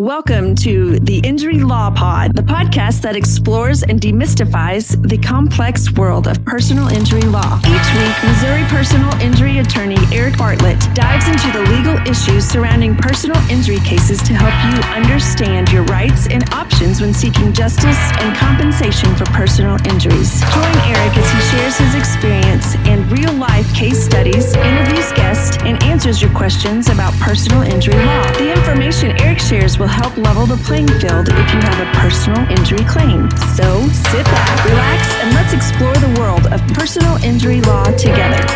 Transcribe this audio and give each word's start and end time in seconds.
Welcome 0.00 0.54
to 0.64 0.98
the 1.00 1.18
Injury 1.18 1.58
Law 1.58 1.90
Pod, 1.90 2.34
the 2.34 2.40
podcast 2.40 3.02
that 3.02 3.16
explores 3.16 3.82
and 3.82 4.00
demystifies 4.00 4.96
the 5.06 5.18
complex 5.18 5.92
world 5.92 6.26
of 6.26 6.42
personal 6.46 6.88
injury 6.88 7.20
law. 7.20 7.60
Each 7.68 7.90
week, 7.92 8.14
Missouri 8.24 8.64
personal 8.72 9.12
injury 9.20 9.58
attorney 9.58 10.00
Eric 10.10 10.38
Bartlett 10.38 10.80
dives 10.94 11.28
into 11.28 11.52
the 11.52 11.60
legal 11.76 12.00
issues 12.08 12.48
surrounding 12.48 12.96
personal 12.96 13.36
injury 13.50 13.78
cases 13.80 14.22
to 14.22 14.32
help 14.32 14.56
you 14.72 14.80
understand 14.96 15.70
your 15.70 15.82
rights 15.92 16.28
and 16.28 16.48
options 16.54 17.02
when 17.02 17.12
seeking 17.12 17.52
justice 17.52 18.00
and 18.24 18.34
compensation 18.38 19.14
for 19.16 19.26
personal 19.36 19.76
injuries. 19.84 20.40
Join 20.40 20.76
Eric 20.96 21.12
as 21.12 21.28
he 21.28 21.40
shares 21.52 21.76
his 21.76 21.94
experience 21.94 22.74
and 22.88 23.04
real 23.12 23.34
life 23.34 23.68
case 23.74 24.02
studies, 24.02 24.54
interviews 24.56 25.12
guests, 25.12 25.58
and 25.60 25.76
answers 25.82 26.22
your 26.22 26.32
questions 26.32 26.88
about 26.88 27.12
personal 27.20 27.60
injury 27.60 28.02
law. 28.02 28.24
The 28.38 28.50
information 28.50 29.12
Eric 29.20 29.40
shares 29.40 29.78
will 29.78 29.89
help 29.90 30.16
level 30.16 30.46
the 30.46 30.56
playing 30.64 30.86
field 30.86 31.28
if 31.28 31.52
you 31.52 31.60
have 31.60 31.80
a 31.80 31.98
personal 31.98 32.38
injury 32.50 32.84
claim. 32.84 33.28
So 33.54 33.86
sit 33.88 34.24
back, 34.24 34.64
relax, 34.64 35.14
and 35.16 35.34
let's 35.34 35.52
explore 35.52 35.94
the 35.94 36.20
world 36.20 36.46
of 36.52 36.60
personal 36.74 37.16
injury 37.24 37.60
law 37.62 37.84
together. 37.96 38.46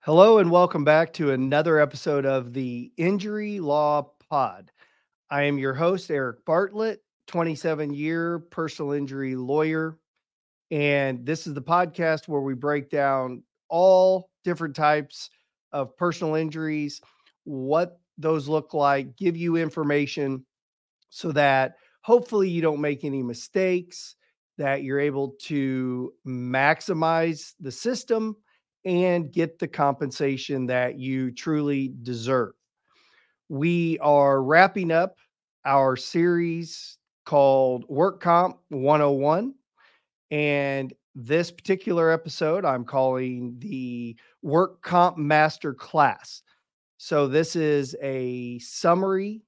Hello, 0.00 0.38
and 0.38 0.50
welcome 0.50 0.84
back 0.84 1.12
to 1.14 1.32
another 1.32 1.78
episode 1.78 2.26
of 2.26 2.52
the 2.52 2.90
Injury 2.96 3.60
Law 3.60 4.10
Pod. 4.28 4.70
I 5.30 5.42
am 5.42 5.58
your 5.58 5.74
host, 5.74 6.10
Eric 6.10 6.44
Bartlett, 6.46 7.02
27 7.28 7.92
year 7.94 8.38
personal 8.38 8.92
injury 8.92 9.36
lawyer. 9.36 9.98
And 10.70 11.24
this 11.24 11.46
is 11.46 11.54
the 11.54 11.62
podcast 11.62 12.26
where 12.26 12.40
we 12.40 12.54
break 12.54 12.90
down 12.90 13.42
all 13.68 14.30
different 14.44 14.74
types 14.74 15.30
of 15.72 15.96
personal 15.96 16.34
injuries 16.34 17.00
what 17.48 17.98
those 18.18 18.46
look 18.46 18.74
like, 18.74 19.16
give 19.16 19.36
you 19.36 19.56
information 19.56 20.44
so 21.08 21.32
that 21.32 21.76
hopefully 22.02 22.48
you 22.48 22.60
don't 22.60 22.80
make 22.80 23.04
any 23.04 23.22
mistakes, 23.22 24.16
that 24.58 24.82
you're 24.82 25.00
able 25.00 25.34
to 25.40 26.12
maximize 26.26 27.54
the 27.60 27.72
system 27.72 28.36
and 28.84 29.32
get 29.32 29.58
the 29.58 29.68
compensation 29.68 30.66
that 30.66 30.98
you 30.98 31.30
truly 31.30 31.94
deserve. 32.02 32.52
We 33.48 33.98
are 34.00 34.42
wrapping 34.42 34.90
up 34.90 35.16
our 35.64 35.96
series 35.96 36.98
called 37.24 37.84
Work 37.88 38.20
Comp 38.20 38.58
101. 38.68 39.54
And 40.30 40.92
this 41.14 41.50
particular 41.50 42.10
episode, 42.10 42.64
I'm 42.64 42.84
calling 42.84 43.56
the 43.58 44.16
Work 44.42 44.82
Comp 44.82 45.16
Master 45.16 45.72
Class. 45.72 46.42
So 46.98 47.28
this 47.28 47.54
is 47.54 47.96
a 48.02 48.58
summary 48.58 49.42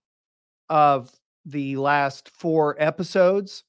of 0.68 1.10
the 1.44 1.76
last 1.76 2.30
four 2.30 2.76
episodes 2.78 3.64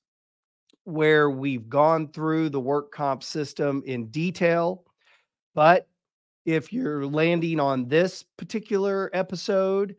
where 0.83 1.31
we've 1.31 1.67
gone 1.67 2.07
through 2.09 2.49
the 2.49 2.59
work 2.59 2.91
comp 2.91 3.23
system 3.23 3.81
in 3.87 4.05
detail. 4.07 4.83
But 5.55 5.87
if 6.45 6.71
you're 6.71 7.07
landing 7.07 7.59
on 7.59 7.87
this 7.87 8.23
particular 8.37 9.09
episode, 9.13 9.95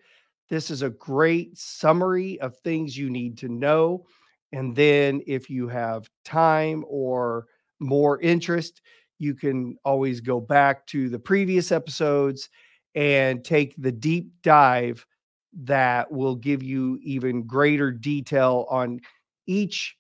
this 0.49 0.71
is 0.71 0.83
a 0.83 0.91
great 0.91 1.59
summary 1.59 2.41
of 2.41 2.57
things 2.59 2.97
you 2.97 3.11
need 3.11 3.37
to 3.39 3.49
know. 3.49 4.07
And 4.53 4.77
then 4.77 5.23
if 5.27 5.51
you 5.51 5.67
have 5.67 6.09
time 6.25 6.85
or 6.87 7.47
more 7.81 8.21
interest, 8.21 8.81
you 9.19 9.35
can 9.35 9.77
always 9.85 10.21
go 10.21 10.41
back 10.41 10.87
to 10.89 11.09
the 11.09 11.19
previous 11.19 11.73
episodes 11.73 12.49
and 12.95 13.45
take 13.45 13.75
the 13.79 13.93
deep 13.93 14.31
dive 14.43 15.07
that 15.65 16.11
will 16.11 16.35
give 16.35 16.63
you 16.63 16.99
even 17.03 17.43
greater 17.43 17.91
detail 17.91 18.67
on 18.71 19.01
each 19.47 19.97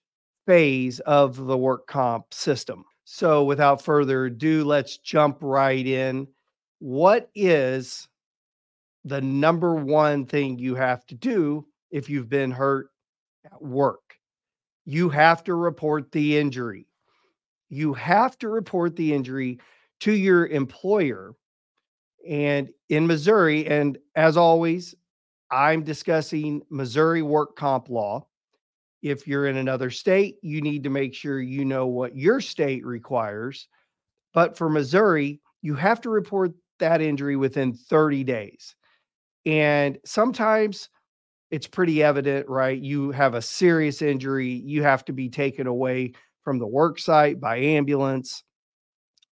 phase 0.46 1.00
of 1.00 1.36
the 1.36 1.56
work 1.56 1.86
comp 1.86 2.32
system. 2.32 2.84
So, 3.04 3.44
without 3.44 3.82
further 3.82 4.26
ado, 4.26 4.64
let's 4.64 4.98
jump 4.98 5.38
right 5.40 5.86
in. 5.86 6.28
What 6.78 7.30
is 7.34 8.08
the 9.04 9.20
number 9.20 9.74
one 9.74 10.26
thing 10.26 10.58
you 10.58 10.74
have 10.76 11.04
to 11.06 11.14
do 11.14 11.66
if 11.90 12.08
you've 12.08 12.28
been 12.28 12.50
hurt 12.50 12.88
at 13.44 13.60
work? 13.60 14.16
You 14.84 15.08
have 15.10 15.44
to 15.44 15.54
report 15.54 16.10
the 16.12 16.38
injury. 16.38 16.86
You 17.68 17.94
have 17.94 18.38
to 18.38 18.48
report 18.48 18.96
the 18.96 19.12
injury 19.14 19.58
to 20.00 20.12
your 20.12 20.46
employer 20.46 21.34
and 22.28 22.68
in 22.88 23.06
Missouri. 23.06 23.66
And 23.66 23.98
as 24.14 24.36
always, 24.36 24.94
I'm 25.50 25.82
discussing 25.82 26.62
Missouri 26.70 27.22
work 27.22 27.56
comp 27.56 27.88
law. 27.88 28.26
If 29.02 29.26
you're 29.26 29.46
in 29.46 29.56
another 29.56 29.90
state, 29.90 30.36
you 30.42 30.60
need 30.60 30.84
to 30.84 30.90
make 30.90 31.14
sure 31.14 31.40
you 31.40 31.64
know 31.64 31.86
what 31.86 32.16
your 32.16 32.40
state 32.40 32.86
requires. 32.86 33.68
But 34.32 34.56
for 34.56 34.70
Missouri, 34.70 35.40
you 35.60 35.74
have 35.74 36.00
to 36.02 36.10
report 36.10 36.52
that 36.78 37.00
injury 37.00 37.36
within 37.36 37.74
30 37.74 38.24
days. 38.24 38.74
And 39.44 39.98
sometimes 40.04 40.88
it's 41.50 41.66
pretty 41.66 42.02
evident, 42.02 42.48
right? 42.48 42.80
You 42.80 43.10
have 43.10 43.34
a 43.34 43.42
serious 43.42 44.02
injury, 44.02 44.48
you 44.48 44.82
have 44.82 45.04
to 45.06 45.12
be 45.12 45.28
taken 45.28 45.66
away 45.66 46.12
from 46.42 46.58
the 46.58 46.66
work 46.66 46.98
site 46.98 47.40
by 47.40 47.58
ambulance 47.58 48.42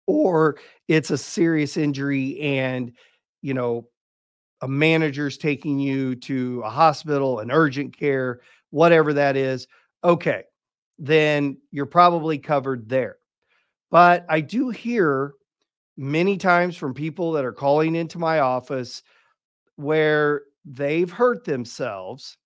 or 0.07 0.57
it's 0.87 1.11
a 1.11 1.17
serious 1.17 1.77
injury 1.77 2.39
and 2.39 2.91
you 3.41 3.53
know 3.53 3.87
a 4.61 4.67
manager's 4.67 5.37
taking 5.37 5.79
you 5.79 6.15
to 6.15 6.61
a 6.65 6.69
hospital 6.69 7.39
an 7.39 7.51
urgent 7.51 7.97
care 7.97 8.39
whatever 8.71 9.13
that 9.13 9.35
is 9.35 9.67
okay 10.03 10.43
then 10.97 11.57
you're 11.71 11.85
probably 11.85 12.37
covered 12.37 12.87
there. 12.89 13.17
But 13.91 14.25
i 14.29 14.41
do 14.41 14.69
hear 14.69 15.33
many 15.97 16.37
times 16.37 16.75
from 16.77 16.93
people 16.93 17.31
that 17.33 17.45
are 17.45 17.53
calling 17.53 17.95
into 17.95 18.19
my 18.19 18.39
office 18.39 19.03
where 19.77 20.41
they've 20.65 21.11
hurt 21.11 21.45
themselves 21.45 22.37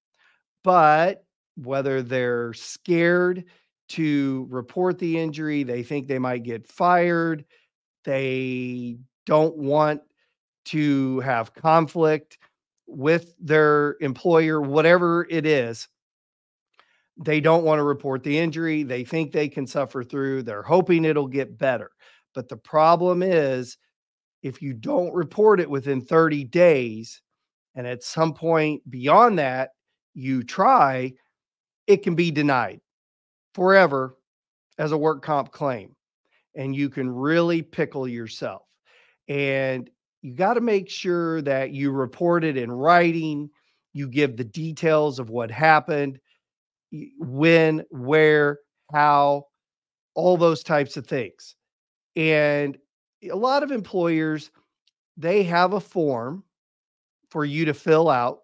but 0.63 1.23
whether 1.55 2.01
they're 2.01 2.53
scared 2.53 3.45
to 3.89 4.47
report 4.49 4.99
the 4.99 5.19
injury. 5.19 5.63
They 5.63 5.83
think 5.83 6.07
they 6.07 6.19
might 6.19 6.43
get 6.43 6.67
fired. 6.67 7.45
They 8.05 8.97
don't 9.25 9.57
want 9.57 10.01
to 10.65 11.19
have 11.21 11.53
conflict 11.53 12.37
with 12.87 13.35
their 13.39 13.97
employer, 14.01 14.61
whatever 14.61 15.27
it 15.29 15.45
is. 15.45 15.87
They 17.17 17.41
don't 17.41 17.65
want 17.65 17.79
to 17.79 17.83
report 17.83 18.23
the 18.23 18.37
injury. 18.37 18.83
They 18.83 19.03
think 19.03 19.31
they 19.31 19.49
can 19.49 19.67
suffer 19.67 20.03
through. 20.03 20.43
They're 20.43 20.63
hoping 20.63 21.05
it'll 21.05 21.27
get 21.27 21.57
better. 21.57 21.91
But 22.33 22.47
the 22.47 22.57
problem 22.57 23.21
is, 23.21 23.77
if 24.41 24.61
you 24.61 24.73
don't 24.73 25.13
report 25.13 25.59
it 25.59 25.69
within 25.69 26.01
30 26.01 26.45
days, 26.45 27.21
and 27.75 27.85
at 27.85 28.03
some 28.03 28.33
point 28.33 28.89
beyond 28.89 29.39
that, 29.39 29.71
you 30.13 30.43
try, 30.43 31.13
it 31.87 32.03
can 32.03 32.15
be 32.15 32.31
denied 32.31 32.79
forever 33.59 34.15
as 34.77 34.93
a 34.93 34.97
work 34.97 35.21
comp 35.21 35.51
claim. 35.51 35.93
And 36.55 36.73
you 36.73 36.89
can 36.89 37.09
really 37.09 37.61
pickle 37.61 38.07
yourself. 38.07 38.61
And 39.27 39.89
you 40.21 40.33
got 40.33 40.53
to 40.53 40.61
make 40.61 40.89
sure 40.89 41.41
that 41.41 41.71
you 41.71 41.91
report 41.91 42.45
it 42.45 42.55
in 42.55 42.71
writing, 42.71 43.49
you 43.91 44.07
give 44.07 44.37
the 44.37 44.45
details 44.45 45.19
of 45.19 45.29
what 45.29 45.51
happened, 45.51 46.19
when, 47.19 47.83
where, 47.89 48.59
how, 48.93 49.47
all 50.15 50.37
those 50.37 50.63
types 50.63 50.95
of 50.95 51.05
things. 51.05 51.55
And 52.15 52.77
a 53.29 53.35
lot 53.35 53.61
of 53.61 53.71
employers, 53.71 54.51
they 55.17 55.43
have 55.43 55.73
a 55.73 55.81
form 55.81 56.45
for 57.29 57.43
you 57.43 57.65
to 57.65 57.73
fill 57.73 58.09
out 58.09 58.39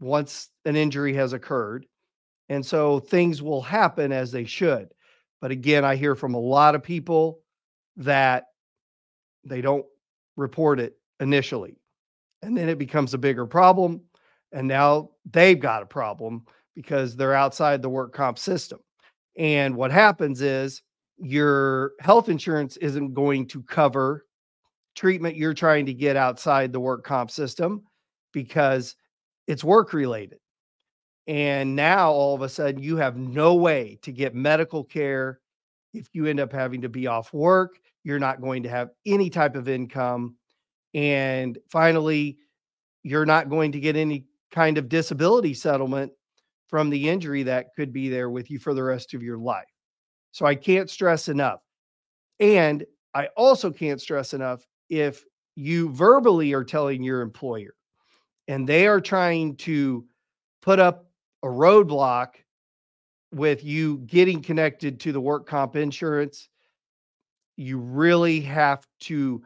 once 0.00 0.50
an 0.64 0.76
injury 0.76 1.14
has 1.14 1.32
occurred. 1.32 1.84
And 2.52 2.64
so 2.66 3.00
things 3.00 3.40
will 3.40 3.62
happen 3.62 4.12
as 4.12 4.30
they 4.30 4.44
should. 4.44 4.92
But 5.40 5.52
again, 5.52 5.86
I 5.86 5.96
hear 5.96 6.14
from 6.14 6.34
a 6.34 6.38
lot 6.38 6.74
of 6.74 6.82
people 6.82 7.40
that 7.96 8.48
they 9.42 9.62
don't 9.62 9.86
report 10.36 10.78
it 10.78 10.98
initially. 11.18 11.78
And 12.42 12.54
then 12.54 12.68
it 12.68 12.78
becomes 12.78 13.14
a 13.14 13.18
bigger 13.18 13.46
problem. 13.46 14.02
And 14.52 14.68
now 14.68 15.12
they've 15.30 15.58
got 15.58 15.82
a 15.82 15.86
problem 15.86 16.44
because 16.74 17.16
they're 17.16 17.32
outside 17.32 17.80
the 17.80 17.88
work 17.88 18.12
comp 18.12 18.38
system. 18.38 18.80
And 19.38 19.74
what 19.74 19.90
happens 19.90 20.42
is 20.42 20.82
your 21.16 21.92
health 22.00 22.28
insurance 22.28 22.76
isn't 22.76 23.14
going 23.14 23.46
to 23.46 23.62
cover 23.62 24.26
treatment 24.94 25.36
you're 25.36 25.54
trying 25.54 25.86
to 25.86 25.94
get 25.94 26.16
outside 26.16 26.70
the 26.70 26.80
work 26.80 27.02
comp 27.02 27.30
system 27.30 27.82
because 28.30 28.94
it's 29.46 29.64
work 29.64 29.94
related. 29.94 30.38
And 31.26 31.76
now 31.76 32.10
all 32.10 32.34
of 32.34 32.42
a 32.42 32.48
sudden, 32.48 32.82
you 32.82 32.96
have 32.96 33.16
no 33.16 33.54
way 33.54 33.98
to 34.02 34.12
get 34.12 34.34
medical 34.34 34.82
care. 34.82 35.40
If 35.94 36.08
you 36.12 36.26
end 36.26 36.40
up 36.40 36.52
having 36.52 36.80
to 36.82 36.88
be 36.88 37.06
off 37.06 37.32
work, 37.32 37.78
you're 38.02 38.18
not 38.18 38.40
going 38.40 38.62
to 38.64 38.68
have 38.68 38.90
any 39.06 39.30
type 39.30 39.54
of 39.54 39.68
income. 39.68 40.36
And 40.94 41.58
finally, 41.70 42.38
you're 43.02 43.26
not 43.26 43.48
going 43.48 43.72
to 43.72 43.80
get 43.80 43.96
any 43.96 44.24
kind 44.50 44.78
of 44.78 44.88
disability 44.88 45.54
settlement 45.54 46.12
from 46.68 46.90
the 46.90 47.08
injury 47.08 47.42
that 47.44 47.74
could 47.76 47.92
be 47.92 48.08
there 48.08 48.30
with 48.30 48.50
you 48.50 48.58
for 48.58 48.74
the 48.74 48.82
rest 48.82 49.14
of 49.14 49.22
your 49.22 49.38
life. 49.38 49.64
So 50.32 50.46
I 50.46 50.54
can't 50.54 50.90
stress 50.90 51.28
enough. 51.28 51.60
And 52.40 52.84
I 53.14 53.26
also 53.36 53.70
can't 53.70 54.00
stress 54.00 54.34
enough 54.34 54.66
if 54.88 55.24
you 55.54 55.90
verbally 55.90 56.52
are 56.54 56.64
telling 56.64 57.02
your 57.02 57.20
employer 57.20 57.74
and 58.48 58.68
they 58.68 58.86
are 58.86 59.00
trying 59.00 59.56
to 59.56 60.04
put 60.62 60.78
up 60.78 61.11
a 61.42 61.46
roadblock 61.46 62.34
with 63.32 63.64
you 63.64 63.98
getting 63.98 64.42
connected 64.42 65.00
to 65.00 65.12
the 65.12 65.20
work 65.20 65.46
comp 65.46 65.76
insurance, 65.76 66.48
you 67.56 67.78
really 67.78 68.40
have 68.40 68.86
to 69.00 69.42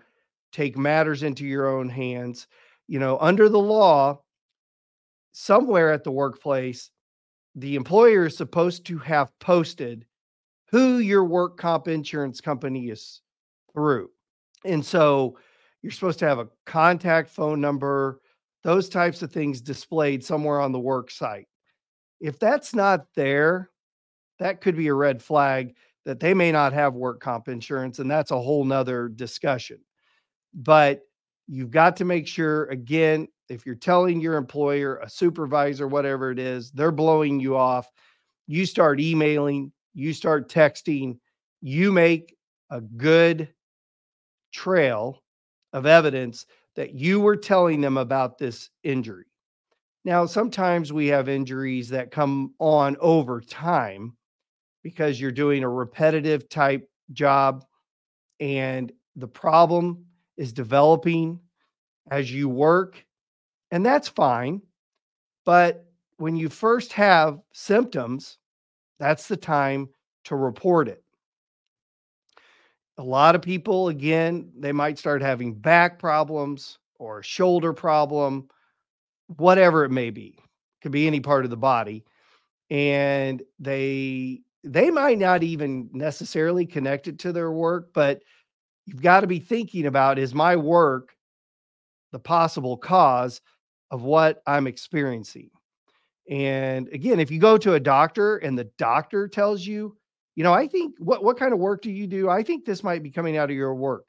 take 0.53 0.77
matters 0.77 1.23
into 1.23 1.45
your 1.45 1.69
own 1.69 1.89
hands. 1.89 2.47
You 2.89 2.99
know, 2.99 3.19
under 3.21 3.49
the 3.49 3.59
law, 3.59 4.21
somewhere 5.33 5.93
at 5.93 6.05
the 6.05 6.11
workplace, 6.11 6.91
the 7.55 7.77
employer 7.77 8.27
is 8.27 8.37
supposed 8.37 8.85
to 8.87 8.99
have 8.99 9.37
posted 9.39 10.07
who 10.71 10.99
your 10.99 11.25
work 11.25 11.57
comp 11.57 11.89
insurance 11.89 12.41
company 12.41 12.89
is 12.89 13.21
through. 13.73 14.11
And 14.65 14.85
so 14.85 15.39
you're 15.83 15.93
supposed 15.93 16.19
to 16.19 16.27
have 16.27 16.39
a 16.39 16.49
contact 16.65 17.31
phone 17.31 17.61
number, 17.61 18.21
those 18.65 18.89
types 18.89 19.23
of 19.23 19.31
things 19.31 19.61
displayed 19.61 20.25
somewhere 20.25 20.61
on 20.61 20.73
the 20.73 20.81
work 20.81 21.11
site. 21.11 21.47
If 22.21 22.39
that's 22.39 22.75
not 22.75 23.07
there, 23.15 23.71
that 24.39 24.61
could 24.61 24.77
be 24.77 24.89
a 24.89 24.95
red 24.95 25.23
flag 25.23 25.77
that 26.05 26.21
they 26.21 26.35
may 26.35 26.53
not 26.53 26.73
have 26.73 26.95
work 26.95 27.21
comp 27.21 27.49
insurance. 27.49 27.99
And 27.99 28.11
that's 28.11 28.31
a 28.31 28.41
whole 28.41 28.65
nother 28.65 29.09
discussion. 29.09 29.79
But 30.55 31.03
you've 31.47 31.71
got 31.71 31.97
to 31.97 32.05
make 32.05 32.27
sure, 32.27 32.65
again, 32.67 33.29
if 33.49 33.67
you're 33.67 33.75
telling 33.75 34.21
your 34.21 34.37
employer, 34.37 34.99
a 34.99 35.09
supervisor, 35.11 35.87
whatever 35.87 36.31
it 36.31 36.39
is, 36.39 36.71
they're 36.73 36.93
blowing 36.93 37.41
you 37.41 37.57
off, 37.57 37.91
you 38.47 38.67
start 38.67 39.01
emailing, 39.01 39.73
you 39.95 40.13
start 40.13 40.49
texting, 40.51 41.19
you 41.61 41.93
make 41.93 42.37
a 42.71 42.81
good 42.81 43.49
trail 44.53 45.23
of 45.73 45.87
evidence 45.87 46.47
that 46.75 46.95
you 46.95 47.21
were 47.21 47.37
telling 47.37 47.81
them 47.81 47.97
about 47.97 48.39
this 48.39 48.71
injury. 48.83 49.27
Now, 50.07 50.25
sometimes 50.25 50.93
we 50.93 51.09
have 51.09 51.29
injuries 51.29 51.89
that 51.89 52.13
come 52.13 52.55
on 52.61 52.97
over 53.01 53.41
time 53.41 54.17
because 54.85 55.21
you're 55.21 55.33
doing 55.33 55.65
a 55.65 55.69
repetitive 55.69 56.49
type 56.49 56.89
job 57.13 57.65
and 58.39 58.93
the 59.17 59.27
problem 59.27 60.05
is 60.37 60.53
developing 60.53 61.41
as 62.09 62.33
you 62.33 62.49
work, 62.49 63.05
and 63.73 63.85
that's 63.85 64.07
fine. 64.07 64.63
But 65.45 65.85
when 66.19 66.37
you 66.37 66.51
first 66.51 66.93
have 66.93 67.41
symptoms, 67.53 68.39
that's 69.01 69.27
the 69.27 69.37
time 69.37 69.89
to 70.27 70.37
report 70.37 70.87
it. 70.87 71.03
A 72.99 73.03
lot 73.03 73.35
of 73.35 73.43
people, 73.43 73.89
again, 73.89 74.53
they 74.57 74.71
might 74.71 75.01
start 75.01 75.21
having 75.21 75.53
back 75.53 75.99
problems 75.99 76.79
or 76.95 77.25
shoulder 77.25 77.73
problem, 77.73 78.49
whatever 79.29 79.85
it 79.85 79.91
may 79.91 80.11
be. 80.11 80.39
Could 80.83 80.93
be 80.93 81.07
any 81.07 81.21
part 81.21 81.45
of 81.45 81.51
the 81.51 81.57
body. 81.57 82.05
And 82.71 83.43
they 83.59 84.41
they 84.65 84.91
might 84.91 85.19
not 85.19 85.43
even 85.43 85.89
necessarily 85.93 86.67
connect 86.67 87.07
it 87.07 87.19
to 87.21 87.33
their 87.33 87.53
work, 87.53 87.91
but 87.95 88.23
you've 88.85 89.03
got 89.03 89.21
to 89.21 89.27
be 89.27 89.39
thinking 89.39 89.87
about 89.87 90.19
is 90.19 90.35
my 90.35 90.57
work 90.57 91.17
the 92.13 92.19
possible 92.19 92.77
cause 92.77 93.41
of 93.91 94.03
what 94.03 94.43
I'm 94.47 94.67
experiencing? 94.67 95.51
And 96.29 96.89
again, 96.89 97.21
if 97.21 97.31
you 97.31 97.39
go 97.39 97.57
to 97.59 97.75
a 97.75 97.81
doctor 97.81 98.39
and 98.39 98.59
the 98.59 98.71
doctor 98.79 99.29
tells 99.29 99.65
you, 99.65 99.97
you 100.35 100.43
know, 100.43 100.53
I 100.53 100.67
think 100.67 100.95
what 100.99 101.23
what 101.23 101.39
kind 101.39 101.53
of 101.53 101.59
work 101.59 101.83
do 101.83 101.91
you 101.91 102.07
do? 102.07 102.29
I 102.29 102.43
think 102.43 102.65
this 102.65 102.83
might 102.83 103.03
be 103.03 103.11
coming 103.11 103.37
out 103.37 103.51
of 103.51 103.57
your 103.57 103.75
work. 103.75 104.05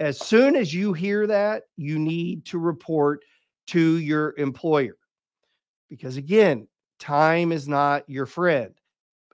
As 0.00 0.18
soon 0.18 0.56
as 0.56 0.74
you 0.74 0.92
hear 0.92 1.26
that, 1.28 1.64
you 1.76 1.98
need 1.98 2.44
to 2.46 2.58
report 2.58 3.20
to 3.72 3.96
your 3.96 4.34
employer. 4.36 4.98
Because 5.88 6.18
again, 6.18 6.68
time 6.98 7.52
is 7.52 7.66
not 7.66 8.06
your 8.06 8.26
friend. 8.26 8.74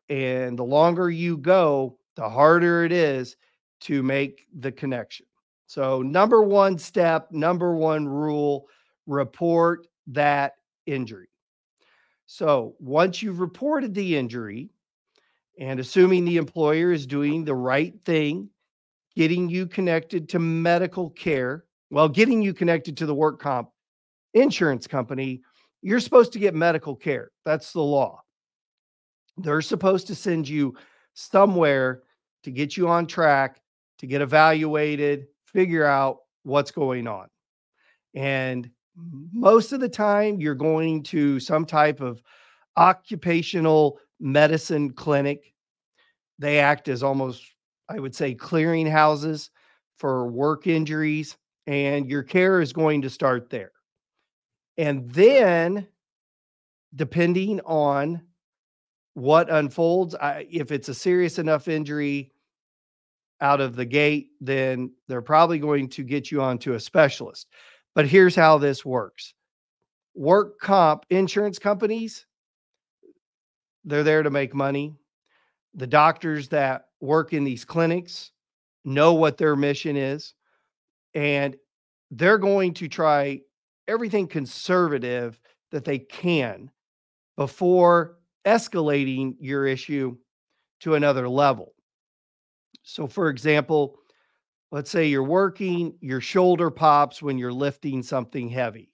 And 0.08 0.56
the 0.56 0.64
longer 0.64 1.10
you 1.10 1.36
go, 1.36 1.98
the 2.14 2.28
harder 2.28 2.84
it 2.84 2.92
is 2.92 3.36
to 3.80 4.00
make 4.00 4.46
the 4.60 4.70
connection. 4.70 5.26
So, 5.66 6.02
number 6.02 6.42
one 6.42 6.78
step, 6.78 7.32
number 7.32 7.74
one 7.74 8.06
rule 8.06 8.68
report 9.06 9.88
that 10.06 10.54
injury. 10.86 11.28
So, 12.26 12.76
once 12.78 13.22
you've 13.22 13.40
reported 13.40 13.92
the 13.92 14.16
injury, 14.16 14.70
and 15.58 15.80
assuming 15.80 16.24
the 16.24 16.36
employer 16.36 16.92
is 16.92 17.08
doing 17.08 17.44
the 17.44 17.56
right 17.56 18.00
thing, 18.04 18.50
getting 19.16 19.48
you 19.50 19.66
connected 19.66 20.28
to 20.28 20.38
medical 20.38 21.10
care, 21.10 21.64
well, 21.90 22.08
getting 22.08 22.40
you 22.40 22.54
connected 22.54 22.96
to 22.98 23.06
the 23.06 23.14
work 23.14 23.40
comp 23.40 23.70
insurance 24.34 24.86
company, 24.86 25.42
you're 25.82 26.00
supposed 26.00 26.32
to 26.32 26.38
get 26.38 26.54
medical 26.54 26.96
care. 26.96 27.30
That's 27.44 27.72
the 27.72 27.80
law. 27.80 28.22
They're 29.36 29.62
supposed 29.62 30.06
to 30.08 30.14
send 30.14 30.48
you 30.48 30.74
somewhere 31.14 32.02
to 32.42 32.50
get 32.50 32.76
you 32.76 32.88
on 32.88 33.06
track, 33.06 33.60
to 33.98 34.06
get 34.06 34.20
evaluated, 34.20 35.26
figure 35.44 35.84
out 35.84 36.18
what's 36.42 36.70
going 36.70 37.06
on. 37.06 37.28
And 38.14 38.70
most 39.32 39.72
of 39.72 39.80
the 39.80 39.88
time, 39.88 40.40
you're 40.40 40.54
going 40.54 41.02
to 41.04 41.38
some 41.38 41.64
type 41.64 42.00
of 42.00 42.20
occupational 42.76 43.98
medicine 44.18 44.92
clinic. 44.92 45.54
They 46.38 46.58
act 46.58 46.88
as 46.88 47.02
almost, 47.02 47.44
I 47.88 47.98
would 48.00 48.14
say, 48.14 48.34
clearinghouses 48.34 49.50
for 49.98 50.28
work 50.28 50.66
injuries, 50.66 51.36
and 51.66 52.08
your 52.08 52.22
care 52.22 52.60
is 52.60 52.72
going 52.72 53.02
to 53.02 53.10
start 53.10 53.50
there. 53.50 53.72
And 54.78 55.10
then, 55.10 55.88
depending 56.94 57.60
on 57.66 58.22
what 59.14 59.50
unfolds, 59.50 60.14
I, 60.14 60.46
if 60.48 60.70
it's 60.70 60.88
a 60.88 60.94
serious 60.94 61.40
enough 61.40 61.66
injury 61.66 62.32
out 63.40 63.60
of 63.60 63.74
the 63.74 63.84
gate, 63.84 64.30
then 64.40 64.92
they're 65.08 65.20
probably 65.20 65.58
going 65.58 65.88
to 65.88 66.04
get 66.04 66.30
you 66.30 66.40
onto 66.40 66.74
a 66.74 66.80
specialist. 66.80 67.48
But 67.94 68.06
here's 68.06 68.36
how 68.36 68.58
this 68.58 68.84
works 68.84 69.34
work 70.14 70.60
comp 70.60 71.04
insurance 71.10 71.58
companies, 71.58 72.26
they're 73.84 74.04
there 74.04 74.22
to 74.22 74.30
make 74.30 74.54
money. 74.54 74.94
The 75.74 75.86
doctors 75.86 76.48
that 76.48 76.86
work 77.00 77.32
in 77.32 77.44
these 77.44 77.64
clinics 77.64 78.32
know 78.84 79.14
what 79.14 79.36
their 79.36 79.56
mission 79.56 79.96
is, 79.96 80.34
and 81.14 81.56
they're 82.10 82.38
going 82.38 82.74
to 82.74 82.88
try 82.88 83.40
everything 83.88 84.28
conservative 84.28 85.40
that 85.70 85.84
they 85.84 85.98
can 85.98 86.70
before 87.36 88.18
escalating 88.44 89.34
your 89.40 89.66
issue 89.66 90.16
to 90.80 90.94
another 90.94 91.28
level. 91.28 91.74
So, 92.82 93.06
for 93.06 93.28
example, 93.28 93.98
let's 94.70 94.90
say 94.90 95.06
you're 95.06 95.22
working, 95.24 95.94
your 96.00 96.20
shoulder 96.20 96.70
pops 96.70 97.20
when 97.20 97.38
you're 97.38 97.52
lifting 97.52 98.02
something 98.02 98.48
heavy. 98.48 98.92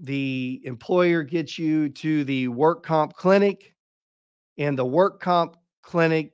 The 0.00 0.60
employer 0.64 1.22
gets 1.22 1.58
you 1.58 1.88
to 1.90 2.24
the 2.24 2.48
work 2.48 2.84
comp 2.84 3.14
clinic, 3.14 3.74
and 4.58 4.78
the 4.78 4.84
work 4.84 5.20
comp 5.20 5.56
clinic 5.82 6.32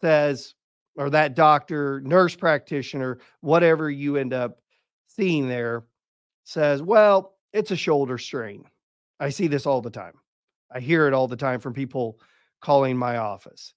says, 0.00 0.54
or 0.96 1.10
that 1.10 1.34
doctor, 1.34 2.00
nurse 2.04 2.34
practitioner, 2.34 3.18
whatever 3.40 3.90
you 3.90 4.16
end 4.16 4.32
up 4.32 4.58
seeing 5.06 5.48
there, 5.48 5.84
says, 6.46 6.80
Well, 6.80 7.34
it's 7.52 7.72
a 7.72 7.76
shoulder 7.76 8.18
strain. 8.18 8.64
I 9.18 9.30
see 9.30 9.48
this 9.48 9.66
all 9.66 9.82
the 9.82 9.90
time. 9.90 10.14
I 10.70 10.80
hear 10.80 11.06
it 11.06 11.12
all 11.12 11.28
the 11.28 11.36
time 11.36 11.60
from 11.60 11.74
people 11.74 12.20
calling 12.60 12.96
my 12.96 13.18
office. 13.18 13.74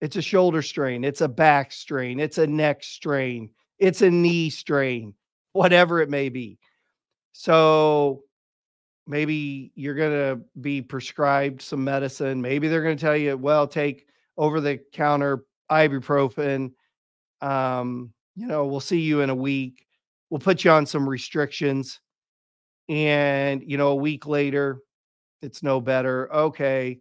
It's 0.00 0.16
a 0.16 0.22
shoulder 0.22 0.62
strain, 0.62 1.04
it's 1.04 1.20
a 1.20 1.28
back 1.28 1.72
strain, 1.72 2.20
it's 2.20 2.38
a 2.38 2.46
neck 2.46 2.82
strain, 2.84 3.50
it's 3.78 4.02
a 4.02 4.10
knee 4.10 4.50
strain, 4.50 5.14
whatever 5.52 6.00
it 6.00 6.10
may 6.10 6.28
be. 6.28 6.58
So 7.32 8.24
maybe 9.06 9.72
you're 9.74 9.94
going 9.94 10.12
to 10.12 10.42
be 10.60 10.82
prescribed 10.82 11.62
some 11.62 11.84
medicine. 11.84 12.42
Maybe 12.42 12.68
they're 12.68 12.82
going 12.82 12.96
to 12.96 13.00
tell 13.00 13.16
you, 13.16 13.36
well, 13.36 13.66
take 13.66 14.06
over 14.36 14.60
the 14.60 14.80
counter 14.92 15.44
ibuprofen. 15.70 16.72
Um, 17.40 18.12
you 18.34 18.46
know, 18.46 18.66
we'll 18.66 18.80
see 18.80 19.00
you 19.00 19.20
in 19.20 19.30
a 19.30 19.34
week. 19.34 19.86
We'll 20.30 20.40
put 20.40 20.64
you 20.64 20.70
on 20.70 20.84
some 20.84 21.08
restrictions. 21.08 22.00
And, 22.88 23.62
you 23.66 23.76
know, 23.76 23.88
a 23.88 23.96
week 23.96 24.26
later, 24.26 24.80
it's 25.42 25.62
no 25.62 25.80
better. 25.80 26.32
Okay. 26.32 27.00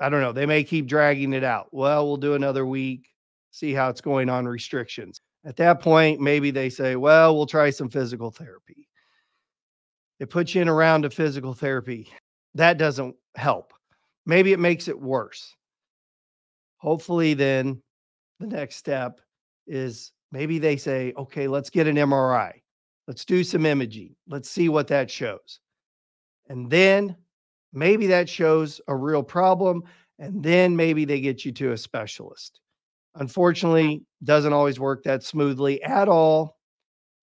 I 0.00 0.08
don't 0.08 0.22
know. 0.22 0.32
They 0.32 0.46
may 0.46 0.64
keep 0.64 0.86
dragging 0.86 1.34
it 1.34 1.44
out. 1.44 1.68
Well, 1.72 2.06
we'll 2.06 2.16
do 2.16 2.34
another 2.34 2.64
week, 2.64 3.08
see 3.50 3.74
how 3.74 3.90
it's 3.90 4.00
going 4.00 4.30
on 4.30 4.46
restrictions. 4.46 5.20
At 5.44 5.56
that 5.56 5.80
point, 5.80 6.20
maybe 6.20 6.50
they 6.50 6.70
say, 6.70 6.96
well, 6.96 7.36
we'll 7.36 7.46
try 7.46 7.70
some 7.70 7.90
physical 7.90 8.30
therapy. 8.30 8.88
They 10.18 10.26
put 10.26 10.54
you 10.54 10.62
in 10.62 10.68
a 10.68 10.74
round 10.74 11.04
of 11.04 11.14
physical 11.14 11.54
therapy. 11.54 12.08
That 12.54 12.78
doesn't 12.78 13.14
help. 13.36 13.72
Maybe 14.26 14.52
it 14.52 14.58
makes 14.58 14.88
it 14.88 14.98
worse. 14.98 15.54
Hopefully, 16.78 17.34
then 17.34 17.82
the 18.38 18.46
next 18.46 18.76
step 18.76 19.20
is 19.66 20.12
maybe 20.32 20.58
they 20.58 20.76
say, 20.76 21.12
okay, 21.16 21.46
let's 21.46 21.70
get 21.70 21.86
an 21.86 21.96
MRI. 21.96 22.59
Let's 23.10 23.24
do 23.24 23.42
some 23.42 23.66
imaging. 23.66 24.14
Let's 24.28 24.48
see 24.48 24.68
what 24.68 24.86
that 24.86 25.10
shows. 25.10 25.58
And 26.48 26.70
then 26.70 27.16
maybe 27.72 28.06
that 28.06 28.28
shows 28.28 28.80
a 28.86 28.94
real 28.94 29.24
problem. 29.24 29.82
And 30.20 30.40
then 30.44 30.76
maybe 30.76 31.04
they 31.04 31.20
get 31.20 31.44
you 31.44 31.50
to 31.54 31.72
a 31.72 31.76
specialist. 31.76 32.60
Unfortunately, 33.16 34.04
doesn't 34.22 34.52
always 34.52 34.78
work 34.78 35.02
that 35.02 35.24
smoothly 35.24 35.82
at 35.82 36.06
all. 36.06 36.60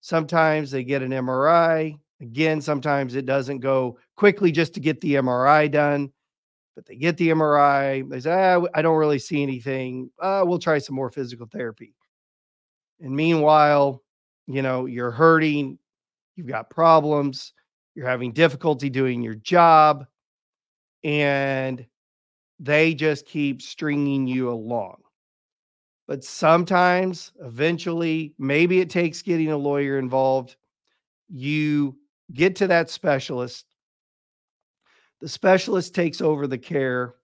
Sometimes 0.02 0.70
they 0.70 0.84
get 0.84 1.00
an 1.00 1.12
MRI. 1.12 1.98
Again, 2.20 2.60
sometimes 2.60 3.14
it 3.14 3.24
doesn't 3.24 3.60
go 3.60 3.98
quickly 4.14 4.52
just 4.52 4.74
to 4.74 4.80
get 4.80 5.00
the 5.00 5.14
MRI 5.14 5.70
done, 5.70 6.12
but 6.76 6.84
they 6.84 6.96
get 6.96 7.16
the 7.16 7.30
MRI. 7.30 8.06
They 8.06 8.20
say, 8.20 8.30
ah, 8.30 8.60
I 8.74 8.82
don't 8.82 8.98
really 8.98 9.18
see 9.18 9.42
anything. 9.42 10.10
Uh, 10.20 10.44
we'll 10.46 10.58
try 10.58 10.80
some 10.80 10.96
more 10.96 11.10
physical 11.10 11.46
therapy. 11.50 11.94
And 13.00 13.16
meanwhile, 13.16 14.02
you 14.48 14.62
know, 14.62 14.86
you're 14.86 15.10
hurting, 15.10 15.78
you've 16.34 16.46
got 16.46 16.70
problems, 16.70 17.52
you're 17.94 18.08
having 18.08 18.32
difficulty 18.32 18.88
doing 18.88 19.22
your 19.22 19.34
job, 19.34 20.06
and 21.04 21.84
they 22.58 22.94
just 22.94 23.26
keep 23.26 23.60
stringing 23.60 24.26
you 24.26 24.50
along. 24.50 24.96
But 26.06 26.24
sometimes, 26.24 27.32
eventually, 27.42 28.32
maybe 28.38 28.80
it 28.80 28.88
takes 28.88 29.20
getting 29.20 29.52
a 29.52 29.56
lawyer 29.56 29.98
involved. 29.98 30.56
You 31.28 31.98
get 32.32 32.56
to 32.56 32.66
that 32.68 32.88
specialist. 32.88 33.66
The 35.20 35.28
specialist 35.28 35.94
takes 35.94 36.22
over 36.22 36.46
the 36.46 36.56
care. 36.56 37.14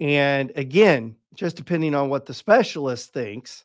And 0.00 0.52
again, 0.56 1.16
just 1.34 1.56
depending 1.56 1.94
on 1.94 2.10
what 2.10 2.26
the 2.26 2.34
specialist 2.34 3.14
thinks, 3.14 3.64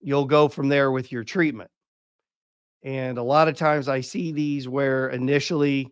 you'll 0.00 0.24
go 0.24 0.48
from 0.48 0.68
there 0.68 0.90
with 0.90 1.12
your 1.12 1.22
treatment. 1.22 1.70
And 2.84 3.18
a 3.18 3.22
lot 3.22 3.48
of 3.48 3.56
times 3.56 3.88
I 3.88 4.00
see 4.00 4.32
these 4.32 4.68
where 4.68 5.08
initially 5.10 5.88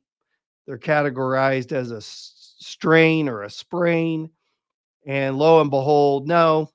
they're 0.66 0.78
categorized 0.78 1.73
as 1.73 1.90
a 1.90 2.00
strain 2.00 3.28
or 3.28 3.42
a 3.42 3.50
sprain. 3.50 4.30
And 5.06 5.38
lo 5.38 5.61
and 5.61 5.70
behold, 5.70 6.28
no, 6.28 6.70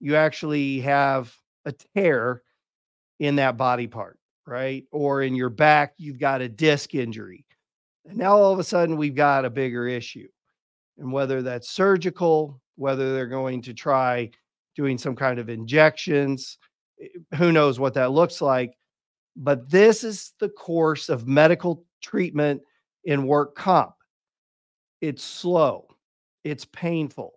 you 0.00 0.16
actually 0.16 0.80
have 0.80 1.34
a 1.64 1.72
tear 1.96 2.42
in 3.20 3.36
that 3.36 3.56
body 3.56 3.86
part, 3.86 4.18
right? 4.46 4.84
Or 4.90 5.22
in 5.22 5.34
your 5.34 5.50
back, 5.50 5.94
you've 5.98 6.18
got 6.18 6.42
a 6.42 6.48
disc 6.48 6.94
injury. 6.94 7.44
And 8.06 8.18
now 8.18 8.36
all 8.36 8.52
of 8.52 8.58
a 8.58 8.64
sudden, 8.64 8.96
we've 8.96 9.14
got 9.14 9.44
a 9.44 9.50
bigger 9.50 9.86
issue. 9.86 10.28
And 10.98 11.12
whether 11.12 11.42
that's 11.42 11.70
surgical, 11.70 12.60
whether 12.76 13.14
they're 13.14 13.26
going 13.26 13.62
to 13.62 13.74
try 13.74 14.30
doing 14.76 14.98
some 14.98 15.16
kind 15.16 15.38
of 15.38 15.48
injections. 15.48 16.58
Eh, 17.00 17.36
who 17.36 17.52
knows 17.52 17.78
what 17.78 17.94
that 17.94 18.10
looks 18.10 18.40
like? 18.40 18.76
But 19.36 19.68
this 19.70 20.04
is 20.04 20.32
the 20.38 20.48
course 20.48 21.08
of 21.08 21.26
medical 21.26 21.84
treatment 22.02 22.62
in 23.04 23.26
work 23.26 23.54
comp. 23.54 23.94
It's 25.00 25.22
slow, 25.22 25.88
it's 26.44 26.64
painful, 26.64 27.32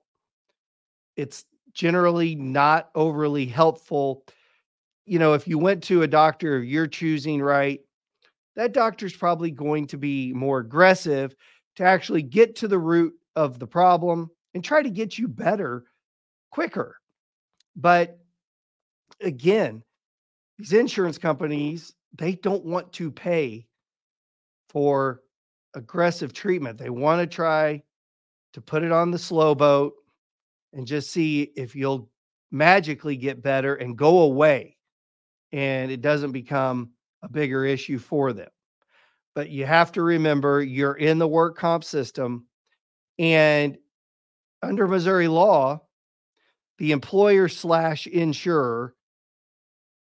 it's 1.15 1.45
generally 1.73 2.35
not 2.35 2.89
overly 2.95 3.45
helpful. 3.45 4.23
You 5.05 5.19
know, 5.19 5.33
if 5.33 5.47
you 5.47 5.57
went 5.57 5.83
to 5.85 6.03
a 6.03 6.07
doctor 6.07 6.57
of 6.57 6.65
your 6.65 6.87
choosing, 6.87 7.41
right, 7.41 7.79
that 8.55 8.73
doctor's 8.73 9.15
probably 9.15 9.51
going 9.51 9.87
to 9.87 9.97
be 9.97 10.33
more 10.33 10.59
aggressive 10.59 11.35
to 11.75 11.83
actually 11.83 12.23
get 12.23 12.55
to 12.57 12.67
the 12.67 12.79
root 12.79 13.13
of 13.35 13.59
the 13.59 13.67
problem 13.67 14.29
and 14.53 14.63
try 14.63 14.81
to 14.81 14.89
get 14.89 15.17
you 15.17 15.27
better 15.27 15.85
quicker. 16.51 16.97
But 17.75 18.19
again, 19.21 19.83
these 20.57 20.73
insurance 20.73 21.17
companies, 21.17 21.93
they 22.17 22.33
don't 22.33 22.65
want 22.65 22.91
to 22.93 23.11
pay 23.11 23.67
for 24.69 25.21
aggressive 25.75 26.33
treatment. 26.33 26.77
They 26.77 26.89
want 26.89 27.21
to 27.21 27.27
try 27.27 27.83
to 28.53 28.61
put 28.61 28.83
it 28.83 28.91
on 28.91 29.11
the 29.11 29.19
slow 29.19 29.53
boat 29.53 29.93
and 30.73 30.87
just 30.87 31.11
see 31.11 31.51
if 31.55 31.75
you'll 31.75 32.09
magically 32.51 33.15
get 33.15 33.43
better 33.43 33.75
and 33.75 33.97
go 33.97 34.19
away 34.19 34.77
and 35.51 35.91
it 35.91 36.01
doesn't 36.01 36.31
become 36.31 36.91
a 37.21 37.29
bigger 37.29 37.65
issue 37.65 37.97
for 37.97 38.33
them. 38.33 38.49
But 39.35 39.49
you 39.49 39.65
have 39.65 39.91
to 39.93 40.01
remember 40.01 40.61
you're 40.61 40.95
in 40.95 41.19
the 41.19 41.27
work 41.27 41.57
comp 41.57 41.83
system 41.83 42.47
and 43.19 43.77
under 44.63 44.87
Missouri 44.87 45.27
law, 45.27 45.81
the 46.77 46.91
employer 46.91 47.47
slash 47.47 48.07
insurer 48.07 48.95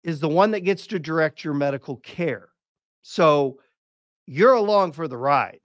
is 0.05 0.21
the 0.21 0.29
one 0.29 0.51
that 0.53 0.61
gets 0.61 0.87
to 0.89 0.99
direct 0.99 1.45
your 1.45 1.55
medical 1.55 1.97
care. 1.97 2.49
So 3.03 3.59
you're 4.27 4.55
along 4.55 4.93
for 4.93 5.09
the 5.09 5.17
ride. 5.17 5.61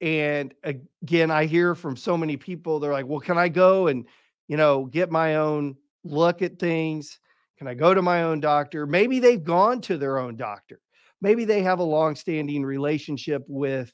And 0.00 0.52
again, 0.62 1.30
I 1.30 1.46
hear 1.46 1.74
from 1.74 1.96
so 1.96 2.16
many 2.16 2.36
people, 2.36 2.78
they're 2.78 2.92
like, 2.92 3.06
well, 3.06 3.20
can 3.20 3.38
I 3.38 3.48
go 3.48 3.86
and, 3.86 4.06
you 4.48 4.56
know, 4.56 4.84
get 4.84 5.10
my 5.10 5.36
own 5.36 5.76
look 6.04 6.42
at 6.42 6.58
things? 6.58 7.18
Can 7.58 7.66
I 7.66 7.74
go 7.74 7.94
to 7.94 8.02
my 8.02 8.24
own 8.24 8.40
doctor? 8.40 8.86
Maybe 8.86 9.20
they've 9.20 9.42
gone 9.42 9.80
to 9.82 9.96
their 9.96 10.18
own 10.18 10.36
doctor. 10.36 10.80
Maybe 11.22 11.44
they 11.44 11.62
have 11.62 11.78
a 11.78 11.84
long-standing 11.84 12.64
relationship 12.64 13.42
with 13.48 13.92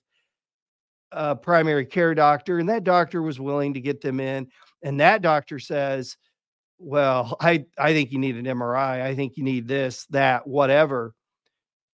a 1.12 1.36
primary 1.36 1.86
care 1.86 2.14
doctor, 2.14 2.58
and 2.58 2.68
that 2.68 2.84
doctor 2.84 3.22
was 3.22 3.38
willing 3.38 3.74
to 3.74 3.80
get 3.80 4.00
them 4.00 4.18
in 4.18 4.48
and 4.82 4.98
that 5.00 5.22
doctor 5.22 5.58
says, 5.58 6.16
well, 6.82 7.36
I, 7.40 7.66
I 7.78 7.92
think 7.92 8.12
you 8.12 8.18
need 8.18 8.36
an 8.36 8.44
MRI. 8.44 9.02
I 9.02 9.14
think 9.14 9.36
you 9.36 9.44
need 9.44 9.68
this, 9.68 10.06
that, 10.10 10.46
whatever. 10.46 11.14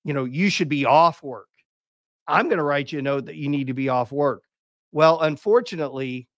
You 0.04 0.14
know, 0.14 0.25
you 0.25 0.49
should 0.49 0.68
be 0.68 0.87
off 0.87 1.23
work. 1.23 1.49
I'm 2.26 2.47
going 2.47 2.59
to 2.59 2.64
write 2.64 2.90
you 2.90 2.99
a 2.99 3.02
note 3.02 3.26
that 3.26 3.37
you 3.37 3.49
need 3.49 3.66
to 3.66 3.75
be 3.75 3.90
off 3.90 4.11
work. 4.11 4.42
Well, 4.92 5.21
unfortunately, 5.21 6.28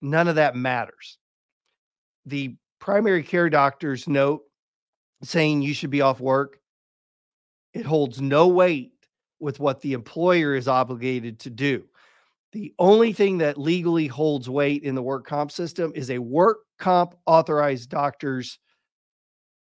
none 0.00 0.28
of 0.28 0.36
that 0.36 0.54
matters. 0.54 1.18
The 2.26 2.54
primary 2.78 3.24
care 3.24 3.50
doctor's 3.50 4.06
note 4.06 4.42
saying 5.22 5.62
you 5.62 5.74
should 5.74 5.90
be 5.90 6.00
off 6.00 6.20
work, 6.20 6.60
it 7.74 7.84
holds 7.84 8.20
no 8.20 8.46
weight 8.46 8.92
with 9.40 9.58
what 9.58 9.80
the 9.80 9.92
employer 9.92 10.54
is 10.54 10.68
obligated 10.68 11.40
to 11.40 11.50
do. 11.50 11.84
The 12.52 12.72
only 12.78 13.12
thing 13.12 13.38
that 13.38 13.58
legally 13.58 14.06
holds 14.06 14.48
weight 14.48 14.82
in 14.82 14.94
the 14.94 15.02
work 15.02 15.26
comp 15.26 15.52
system 15.52 15.92
is 15.94 16.10
a 16.10 16.18
work 16.18 16.58
comp 16.78 17.14
authorized 17.26 17.90
doctor's 17.90 18.58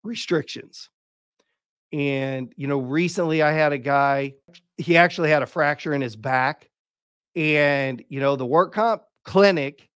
restrictions. 0.02 0.88
And, 1.92 2.52
you 2.56 2.66
know, 2.66 2.78
recently 2.78 3.42
I 3.42 3.52
had 3.52 3.72
a 3.72 3.78
guy, 3.78 4.34
he 4.78 4.96
actually 4.96 5.30
had 5.30 5.42
a 5.42 5.46
fracture 5.46 5.92
in 5.92 6.00
his 6.00 6.16
back. 6.16 6.70
And, 7.36 8.02
you 8.08 8.20
know, 8.20 8.36
the 8.36 8.46
work 8.46 8.72
comp 8.72 9.02
clinic, 9.24 9.88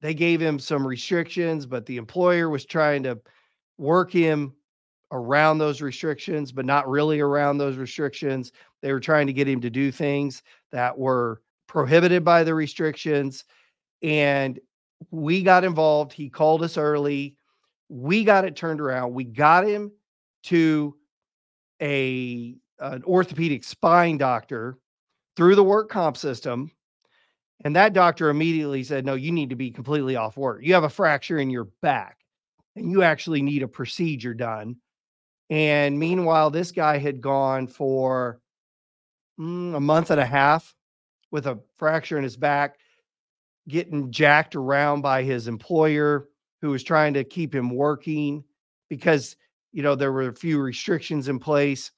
they 0.00 0.14
gave 0.14 0.40
him 0.40 0.58
some 0.58 0.86
restrictions, 0.86 1.66
but 1.66 1.86
the 1.86 1.98
employer 1.98 2.48
was 2.48 2.64
trying 2.64 3.02
to 3.02 3.20
work 3.78 4.10
him 4.10 4.54
around 5.12 5.58
those 5.58 5.82
restrictions, 5.82 6.52
but 6.52 6.64
not 6.64 6.88
really 6.88 7.20
around 7.20 7.58
those 7.58 7.76
restrictions. 7.76 8.50
They 8.80 8.92
were 8.92 9.00
trying 9.00 9.26
to 9.26 9.32
get 9.32 9.46
him 9.46 9.60
to 9.60 9.70
do 9.70 9.92
things 9.92 10.42
that 10.72 10.96
were 10.96 11.42
prohibited 11.72 12.22
by 12.22 12.44
the 12.44 12.54
restrictions. 12.54 13.44
And 14.02 14.60
we 15.10 15.42
got 15.42 15.64
involved. 15.64 16.12
He 16.12 16.28
called 16.28 16.62
us 16.62 16.76
early. 16.76 17.38
We 17.88 18.24
got 18.24 18.44
it 18.44 18.56
turned 18.56 18.78
around. 18.78 19.14
We 19.14 19.24
got 19.24 19.66
him 19.66 19.90
to 20.44 20.94
a 21.80 22.54
an 22.78 23.02
orthopedic 23.04 23.64
spine 23.64 24.18
doctor 24.18 24.76
through 25.34 25.54
the 25.54 25.64
work 25.64 25.88
comp 25.88 26.18
system. 26.18 26.70
And 27.64 27.74
that 27.74 27.94
doctor 27.94 28.28
immediately 28.28 28.84
said, 28.84 29.06
No, 29.06 29.14
you 29.14 29.32
need 29.32 29.48
to 29.48 29.56
be 29.56 29.70
completely 29.70 30.14
off 30.14 30.36
work. 30.36 30.60
You 30.62 30.74
have 30.74 30.84
a 30.84 30.90
fracture 30.90 31.38
in 31.38 31.48
your 31.48 31.68
back 31.80 32.18
and 32.76 32.90
you 32.90 33.02
actually 33.02 33.40
need 33.40 33.62
a 33.62 33.68
procedure 33.68 34.34
done. 34.34 34.76
And 35.48 35.98
meanwhile, 35.98 36.50
this 36.50 36.70
guy 36.70 36.98
had 36.98 37.22
gone 37.22 37.66
for 37.66 38.40
mm, 39.40 39.74
a 39.74 39.80
month 39.80 40.10
and 40.10 40.20
a 40.20 40.26
half 40.26 40.74
with 41.32 41.46
a 41.48 41.58
fracture 41.76 42.16
in 42.16 42.22
his 42.22 42.36
back, 42.36 42.76
getting 43.68 44.12
jacked 44.12 44.54
around 44.54 45.00
by 45.02 45.24
his 45.24 45.48
employer 45.48 46.28
who 46.60 46.70
was 46.70 46.84
trying 46.84 47.14
to 47.14 47.24
keep 47.24 47.52
him 47.52 47.70
working 47.70 48.44
because, 48.88 49.36
you 49.72 49.82
know, 49.82 49.96
there 49.96 50.12
were 50.12 50.28
a 50.28 50.34
few 50.34 50.60
restrictions 50.60 51.26
in 51.26 51.40
place. 51.40 51.90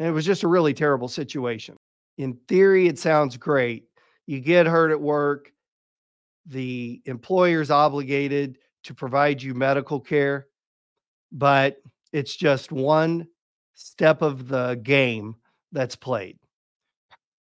And 0.00 0.08
it 0.08 0.12
was 0.12 0.26
just 0.26 0.42
a 0.42 0.48
really 0.48 0.74
terrible 0.74 1.08
situation. 1.08 1.76
In 2.16 2.38
theory, 2.48 2.88
it 2.88 2.98
sounds 2.98 3.36
great. 3.36 3.84
You 4.26 4.40
get 4.40 4.66
hurt 4.66 4.90
at 4.90 5.00
work, 5.00 5.52
the 6.46 7.00
employer's 7.04 7.70
obligated 7.70 8.58
to 8.84 8.94
provide 8.94 9.42
you 9.42 9.54
medical 9.54 10.00
care, 10.00 10.46
but 11.30 11.76
it's 12.12 12.34
just 12.34 12.72
one 12.72 13.28
step 13.74 14.22
of 14.22 14.48
the 14.48 14.80
game 14.82 15.36
that's 15.72 15.96
played. 15.96 16.38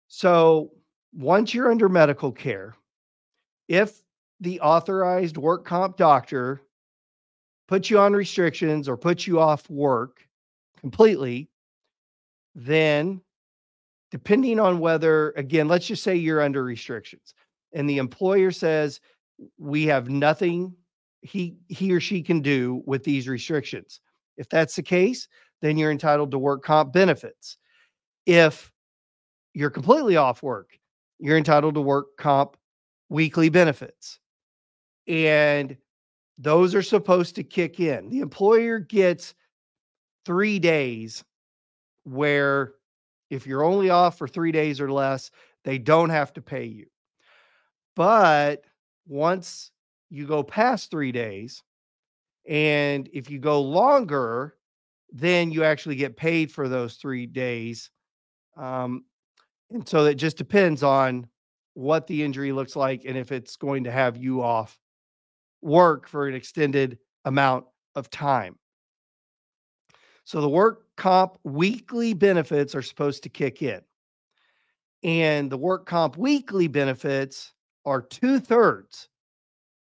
So 0.09 0.73
once 1.13 1.55
you're 1.55 1.71
under 1.71 1.89
medical 1.89 2.33
care, 2.33 2.75
if 3.69 4.03
the 4.41 4.61
authorized 4.61 5.37
work 5.37 5.65
comp 5.65 5.97
doctor 5.97 6.63
puts 7.69 7.91
you 7.91 7.99
on 7.99 8.13
restrictions 8.13 8.89
or 8.89 8.97
puts 8.97 9.27
you 9.27 9.39
off 9.39 9.69
work 9.71 10.27
completely, 10.79 11.49
then 12.55 13.21
depending 14.11 14.59
on 14.59 14.81
whether, 14.81 15.31
again, 15.37 15.69
let's 15.69 15.87
just 15.87 16.03
say 16.03 16.17
you're 16.17 16.41
under 16.41 16.65
restrictions 16.65 17.35
and 17.73 17.89
the 17.89 17.99
employer 17.99 18.51
says, 18.51 19.01
we 19.59 19.87
have 19.87 20.11
nothing 20.11 20.75
he 21.23 21.57
he 21.69 21.93
or 21.93 22.01
she 22.01 22.23
can 22.23 22.41
do 22.41 22.83
with 22.87 23.05
these 23.05 23.29
restrictions. 23.29 24.01
If 24.37 24.49
that's 24.49 24.75
the 24.75 24.83
case, 24.83 25.29
then 25.61 25.77
you're 25.77 25.91
entitled 25.91 26.31
to 26.31 26.39
work 26.39 26.65
comp 26.65 26.93
benefits. 26.93 27.59
If 28.27 28.73
you're 29.53 29.71
completely 29.71 30.17
off 30.17 30.43
work, 30.43 30.71
you're 31.21 31.37
entitled 31.37 31.75
to 31.75 31.81
work 31.81 32.17
comp 32.17 32.57
weekly 33.09 33.49
benefits. 33.49 34.19
And 35.07 35.77
those 36.39 36.75
are 36.75 36.83
supposed 36.83 37.35
to 37.37 37.43
kick 37.43 37.81
in. 37.81 38.09
The 38.09 38.21
employer 38.21 38.79
gets 38.79 39.35
three 40.25 40.59
days 40.59 41.23
where 42.05 42.73
if 43.29 43.47
you're 43.47 43.65
only 43.65 43.91
off 43.91 44.19
for 44.19 44.27
three 44.27 44.53
days 44.53 44.81
or 44.81 44.91
less, 44.91 45.31
they 45.65 45.79
don't 45.79 46.11
have 46.11 46.33
to 46.35 46.43
pay 46.43 46.65
you. 46.65 46.87
But 47.95 48.65
once 49.07 49.71
you 50.09 50.27
go 50.27 50.43
past 50.43 50.91
three 50.91 51.13
days, 51.13 51.63
and 52.49 53.09
if 53.13 53.31
you 53.31 53.39
go 53.39 53.61
longer, 53.61 54.57
then 55.13 55.51
you 55.51 55.65
actually 55.65 55.97
get 55.97 56.17
paid 56.17 56.51
for 56.51 56.69
those 56.69 56.95
three 56.95 57.27
days. 57.27 57.91
Um, 58.57 59.05
and 59.71 59.89
so 59.89 60.05
it 60.05 60.15
just 60.15 60.37
depends 60.37 60.83
on 60.83 61.27
what 61.75 62.07
the 62.07 62.23
injury 62.23 62.53
looks 62.53 62.77
like 62.77 63.05
and 63.05 63.17
if 63.17 63.33
it's 63.33 63.57
going 63.57 63.85
to 63.85 63.91
have 63.91 64.17
you 64.17 64.43
off 64.43 64.79
work 65.63 66.09
for 66.09 66.27
an 66.27 66.35
extended 66.35 66.99
amount 67.25 67.65
of 67.95 68.11
time. 68.11 68.57
So 70.25 70.41
the 70.41 70.49
work 70.49 70.85
comp 70.97 71.39
weekly 71.45 72.15
benefits 72.15 72.75
are 72.75 72.83
supposed 72.83 73.23
to 73.25 73.29
kick 73.29 73.63
in. 73.63 73.81
And 75.03 75.51
the 75.51 75.59
work 75.59 75.87
comp 75.87 76.17
weekly 76.17 76.69
benefits 76.69 77.53
are 77.85 78.03
two 78.03 78.39
thirds 78.39 79.09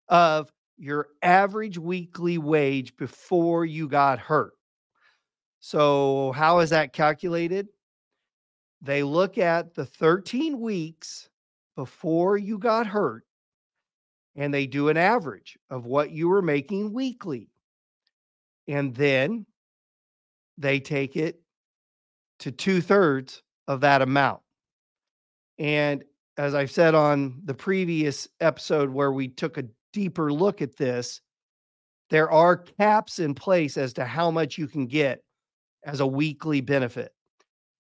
of 0.10 0.52
your 0.78 1.08
average 1.22 1.78
weekly 1.78 2.38
wage 2.38 2.96
before 2.98 3.66
you 3.66 3.88
got 3.88 4.20
hurt. 4.20 4.54
So, 5.62 6.32
how 6.34 6.60
is 6.60 6.70
that 6.72 6.94
calculated? 6.94 7.70
They 8.86 9.02
look 9.02 9.40
at 9.40 9.74
the 9.74 9.84
13 9.84 10.60
weeks 10.60 11.28
before 11.76 12.38
you 12.38 12.60
got 12.60 12.86
hurt 12.86 13.24
and 14.36 14.54
they 14.54 14.68
do 14.68 14.90
an 14.90 14.98
average 14.98 15.58
of 15.72 15.88
what 15.88 16.12
you 16.12 16.30
were 16.30 16.44
making 16.44 16.94
weekly. 16.94 17.50
And 18.68 18.94
then 18.94 19.48
they 20.60 20.80
take 20.80 21.16
it 21.16 21.42
to 22.40 22.52
two 22.52 22.80
thirds 22.80 23.42
of 23.68 23.82
that 23.82 24.04
amount. 24.04 24.42
And 25.58 26.04
as 26.38 26.54
I've 26.54 26.72
said 26.72 26.94
on 26.94 27.42
the 27.44 27.56
previous 27.56 28.28
episode 28.40 28.92
where 28.92 29.12
we 29.12 29.30
took 29.30 29.58
a 29.58 29.66
deeper 29.94 30.32
look 30.32 30.62
at 30.62 30.78
this, 30.78 31.22
there 32.12 32.30
are 32.30 32.56
caps 32.56 33.18
in 33.18 33.34
place 33.34 33.78
as 33.78 33.94
to 33.94 34.06
how 34.06 34.30
much 34.30 34.60
you 34.60 34.68
can 34.68 34.86
get 34.86 35.24
as 35.84 36.02
a 36.02 36.08
weekly 36.08 36.62
benefit. 36.62 37.12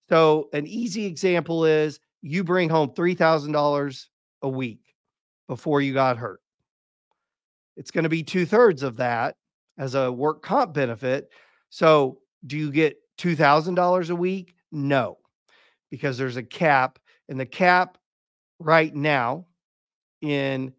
So, 0.09 0.50
an 0.53 0.67
easy 0.67 1.05
example 1.05 1.65
is 1.65 2.00
you 2.21 2.43
bring 2.43 2.69
home 2.69 2.89
$3,000 2.89 4.05
a 4.43 4.50
week 4.50 4.81
before 5.47 5.81
you 5.81 5.93
got 5.93 6.17
hurt. 6.17 6.41
It's 7.75 7.91
going 7.91 8.03
to 8.03 8.09
be 8.09 8.24
two 8.24 8.46
thirds 8.46 8.83
of 8.83 8.98
that 8.98 9.35
as 9.77 9.96
a 9.96 10.11
work 10.11 10.41
comp 10.41 10.74
benefit. 10.74 11.29
So, 11.70 12.20
do 12.46 12.57
you 12.57 12.72
get 12.72 12.98
$2,000 13.18 14.09
a 14.09 14.15
week? 14.15 14.55
No, 14.72 15.18
because 15.89 16.18
there's 16.18 16.37
a 16.37 16.44
cap, 16.44 17.00
and 17.29 17.39
the 17.39 17.46
cap 17.46 17.98
right 18.59 18.94
now 18.94 19.46
in 20.22 20.74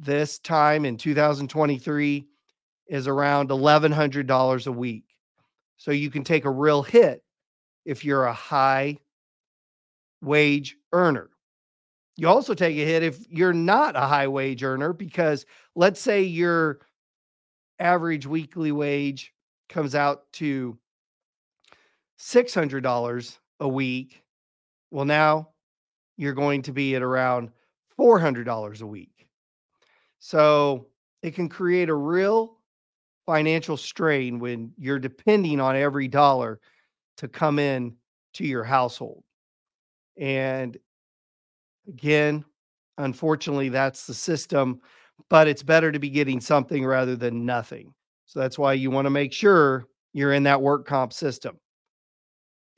this 0.00 0.38
time 0.38 0.84
in 0.84 0.96
2023 0.96 2.26
is 2.88 3.08
around 3.08 3.50
$1,100 3.50 4.66
a 4.66 4.72
week. 4.72 5.04
So 5.76 5.90
you 5.90 6.10
can 6.10 6.24
take 6.24 6.44
a 6.44 6.50
real 6.50 6.82
hit 6.82 7.22
if 7.86 8.04
you're 8.04 8.26
a 8.26 8.32
high 8.32 8.98
wage 10.20 10.76
earner. 10.92 11.30
You 12.16 12.28
also 12.28 12.54
take 12.54 12.76
a 12.76 12.84
hit 12.84 13.02
if 13.02 13.26
you're 13.30 13.52
not 13.52 13.96
a 13.96 14.00
high 14.00 14.28
wage 14.28 14.62
earner 14.62 14.92
because 14.92 15.46
let's 15.74 16.00
say 16.00 16.22
your 16.22 16.80
average 17.78 18.26
weekly 18.26 18.72
wage 18.72 19.32
comes 19.68 19.94
out 19.94 20.30
to 20.32 20.76
$600 22.18 23.38
a 23.60 23.68
week. 23.68 24.22
Well, 24.90 25.04
now 25.04 25.50
you're 26.16 26.32
going 26.32 26.62
to 26.62 26.72
be 26.72 26.96
at 26.96 27.02
around 27.02 27.50
$400 27.98 28.80
a 28.80 28.86
week. 28.86 29.28
So 30.18 30.88
it 31.22 31.34
can 31.34 31.48
create 31.48 31.88
a 31.90 31.94
real 31.94 32.58
financial 33.26 33.76
strain 33.76 34.38
when 34.38 34.72
you're 34.78 34.98
depending 34.98 35.60
on 35.60 35.76
every 35.76 36.08
dollar 36.08 36.60
to 37.16 37.28
come 37.28 37.58
in 37.58 37.94
to 38.34 38.44
your 38.44 38.64
household. 38.64 39.22
And 40.18 40.76
again, 41.88 42.44
unfortunately, 42.98 43.68
that's 43.68 44.06
the 44.06 44.14
system, 44.14 44.80
but 45.28 45.48
it's 45.48 45.62
better 45.62 45.92
to 45.92 45.98
be 45.98 46.10
getting 46.10 46.40
something 46.40 46.84
rather 46.84 47.16
than 47.16 47.44
nothing. 47.44 47.94
So 48.26 48.40
that's 48.40 48.58
why 48.58 48.74
you 48.74 48.90
want 48.90 49.06
to 49.06 49.10
make 49.10 49.32
sure 49.32 49.86
you're 50.12 50.32
in 50.32 50.42
that 50.44 50.60
work 50.60 50.86
comp 50.86 51.12
system. 51.12 51.58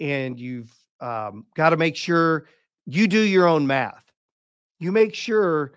And 0.01 0.38
you've 0.38 0.72
um, 1.01 1.46
got 1.55 1.70
to 1.70 1.77
make 1.77 1.96
sure 1.96 2.46
you 2.87 3.09
do 3.09 3.20
your 3.20 3.46
own 3.46 3.66
math. 3.66 4.05
You 4.79 4.92
make 4.92 5.14
sure 5.14 5.72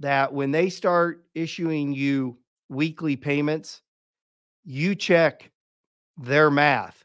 that 0.00 0.32
when 0.32 0.50
they 0.50 0.70
start 0.70 1.24
issuing 1.34 1.92
you 1.92 2.38
weekly 2.68 3.16
payments, 3.16 3.82
you 4.64 4.94
check 4.94 5.50
their 6.16 6.50
math. 6.50 6.97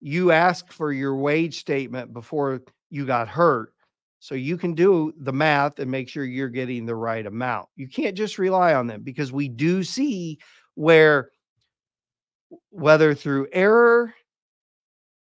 You 0.00 0.32
ask 0.32 0.72
for 0.72 0.92
your 0.92 1.16
wage 1.16 1.58
statement 1.58 2.12
before 2.12 2.62
you 2.90 3.04
got 3.04 3.28
hurt 3.28 3.72
so 4.20 4.34
you 4.34 4.56
can 4.56 4.74
do 4.74 5.12
the 5.18 5.32
math 5.32 5.78
and 5.78 5.90
make 5.90 6.08
sure 6.08 6.24
you're 6.24 6.48
getting 6.48 6.86
the 6.86 6.94
right 6.94 7.26
amount. 7.26 7.68
You 7.76 7.88
can't 7.88 8.16
just 8.16 8.38
rely 8.38 8.74
on 8.74 8.86
them 8.86 9.02
because 9.02 9.32
we 9.32 9.48
do 9.48 9.82
see 9.82 10.38
where, 10.74 11.30
whether 12.70 13.14
through 13.14 13.48
error 13.52 14.12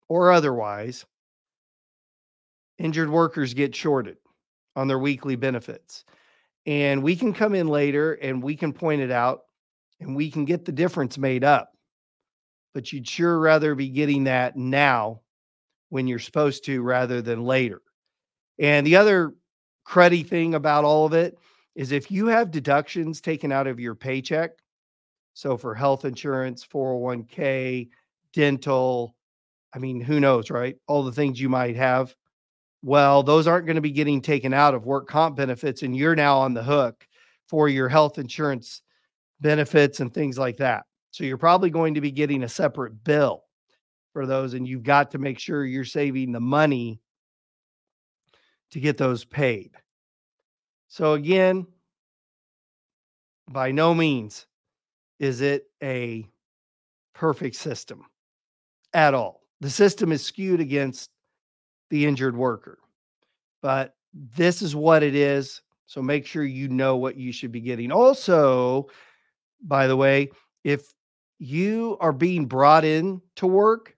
or 0.08 0.32
otherwise, 0.32 1.04
injured 2.78 3.10
workers 3.10 3.54
get 3.54 3.74
shorted 3.74 4.16
on 4.76 4.88
their 4.88 4.98
weekly 4.98 5.36
benefits. 5.36 6.04
And 6.66 7.02
we 7.02 7.16
can 7.16 7.32
come 7.32 7.54
in 7.54 7.68
later 7.68 8.14
and 8.14 8.42
we 8.42 8.54
can 8.56 8.72
point 8.72 9.00
it 9.00 9.10
out 9.10 9.40
and 10.00 10.14
we 10.14 10.30
can 10.30 10.44
get 10.44 10.64
the 10.64 10.72
difference 10.72 11.18
made 11.18 11.42
up. 11.42 11.72
But 12.78 12.92
you'd 12.92 13.08
sure 13.08 13.40
rather 13.40 13.74
be 13.74 13.88
getting 13.88 14.22
that 14.24 14.56
now 14.56 15.22
when 15.88 16.06
you're 16.06 16.20
supposed 16.20 16.64
to 16.66 16.80
rather 16.80 17.20
than 17.20 17.42
later. 17.42 17.82
And 18.60 18.86
the 18.86 18.94
other 18.94 19.34
cruddy 19.84 20.24
thing 20.24 20.54
about 20.54 20.84
all 20.84 21.04
of 21.04 21.12
it 21.12 21.36
is 21.74 21.90
if 21.90 22.08
you 22.08 22.28
have 22.28 22.52
deductions 22.52 23.20
taken 23.20 23.50
out 23.50 23.66
of 23.66 23.80
your 23.80 23.96
paycheck, 23.96 24.52
so 25.34 25.56
for 25.56 25.74
health 25.74 26.04
insurance, 26.04 26.64
401k, 26.64 27.88
dental, 28.32 29.16
I 29.74 29.80
mean, 29.80 30.00
who 30.00 30.20
knows, 30.20 30.48
right? 30.48 30.76
All 30.86 31.02
the 31.02 31.10
things 31.10 31.40
you 31.40 31.48
might 31.48 31.74
have 31.74 32.14
well, 32.84 33.24
those 33.24 33.48
aren't 33.48 33.66
going 33.66 33.74
to 33.74 33.82
be 33.82 33.90
getting 33.90 34.22
taken 34.22 34.54
out 34.54 34.76
of 34.76 34.86
work 34.86 35.08
comp 35.08 35.34
benefits, 35.34 35.82
and 35.82 35.96
you're 35.96 36.14
now 36.14 36.38
on 36.38 36.54
the 36.54 36.62
hook 36.62 37.08
for 37.48 37.68
your 37.68 37.88
health 37.88 38.18
insurance 38.18 38.82
benefits 39.40 39.98
and 39.98 40.14
things 40.14 40.38
like 40.38 40.58
that. 40.58 40.84
So 41.10 41.24
you're 41.24 41.38
probably 41.38 41.70
going 41.70 41.94
to 41.94 42.00
be 42.00 42.10
getting 42.10 42.42
a 42.42 42.48
separate 42.48 43.02
bill 43.04 43.44
for 44.12 44.26
those, 44.26 44.54
and 44.54 44.66
you've 44.66 44.82
got 44.82 45.10
to 45.12 45.18
make 45.18 45.38
sure 45.38 45.64
you're 45.64 45.84
saving 45.84 46.32
the 46.32 46.40
money 46.40 47.00
to 48.70 48.80
get 48.80 48.96
those 48.96 49.24
paid. 49.24 49.72
So 50.88 51.14
again, 51.14 51.66
by 53.50 53.72
no 53.72 53.94
means 53.94 54.46
is 55.18 55.40
it 55.40 55.64
a 55.82 56.28
perfect 57.14 57.56
system 57.56 58.04
at 58.92 59.14
all. 59.14 59.42
The 59.60 59.70
system 59.70 60.12
is 60.12 60.24
skewed 60.24 60.60
against 60.60 61.10
the 61.90 62.06
injured 62.06 62.36
worker. 62.36 62.78
But 63.60 63.94
this 64.12 64.62
is 64.62 64.76
what 64.76 65.02
it 65.02 65.14
is. 65.14 65.62
So 65.86 66.02
make 66.02 66.26
sure 66.26 66.44
you 66.44 66.68
know 66.68 66.96
what 66.96 67.16
you 67.16 67.32
should 67.32 67.50
be 67.50 67.60
getting. 67.60 67.90
Also, 67.90 68.88
by 69.62 69.86
the 69.86 69.96
way, 69.96 70.30
if 70.64 70.92
you 71.38 71.96
are 72.00 72.12
being 72.12 72.46
brought 72.46 72.84
in 72.84 73.20
to 73.36 73.46
work 73.46 73.94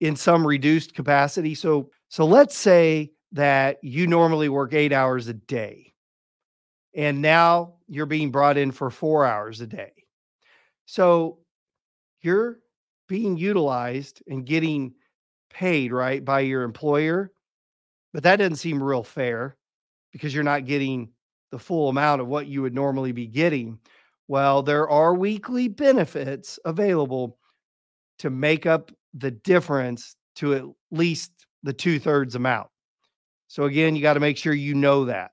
in 0.00 0.16
some 0.16 0.46
reduced 0.46 0.94
capacity, 0.94 1.54
so 1.54 1.90
so 2.08 2.26
let's 2.26 2.56
say 2.56 3.12
that 3.32 3.78
you 3.82 4.06
normally 4.06 4.48
work 4.48 4.74
eight 4.74 4.92
hours 4.92 5.28
a 5.28 5.34
day. 5.34 5.94
And 6.94 7.22
now 7.22 7.76
you're 7.88 8.06
being 8.06 8.30
brought 8.30 8.58
in 8.58 8.70
for 8.70 8.90
four 8.90 9.24
hours 9.24 9.62
a 9.62 9.66
day. 9.66 9.92
So 10.84 11.38
you're 12.20 12.58
being 13.08 13.36
utilized 13.38 14.22
and 14.26 14.44
getting 14.44 14.94
paid, 15.48 15.92
right, 15.92 16.22
by 16.22 16.40
your 16.40 16.62
employer. 16.64 17.32
But 18.12 18.24
that 18.24 18.36
doesn't 18.36 18.56
seem 18.56 18.82
real 18.82 19.02
fair 19.02 19.56
because 20.12 20.34
you're 20.34 20.44
not 20.44 20.66
getting 20.66 21.10
the 21.50 21.58
full 21.58 21.88
amount 21.88 22.20
of 22.20 22.28
what 22.28 22.46
you 22.46 22.60
would 22.62 22.74
normally 22.74 23.12
be 23.12 23.26
getting. 23.26 23.78
Well, 24.28 24.62
there 24.62 24.88
are 24.88 25.14
weekly 25.14 25.68
benefits 25.68 26.58
available 26.64 27.38
to 28.18 28.30
make 28.30 28.66
up 28.66 28.90
the 29.14 29.30
difference 29.30 30.16
to 30.36 30.54
at 30.54 30.64
least 30.90 31.32
the 31.62 31.72
two 31.72 31.98
thirds 31.98 32.34
amount. 32.34 32.68
So, 33.48 33.64
again, 33.64 33.94
you 33.94 34.02
got 34.02 34.14
to 34.14 34.20
make 34.20 34.38
sure 34.38 34.54
you 34.54 34.74
know 34.74 35.04
that. 35.06 35.32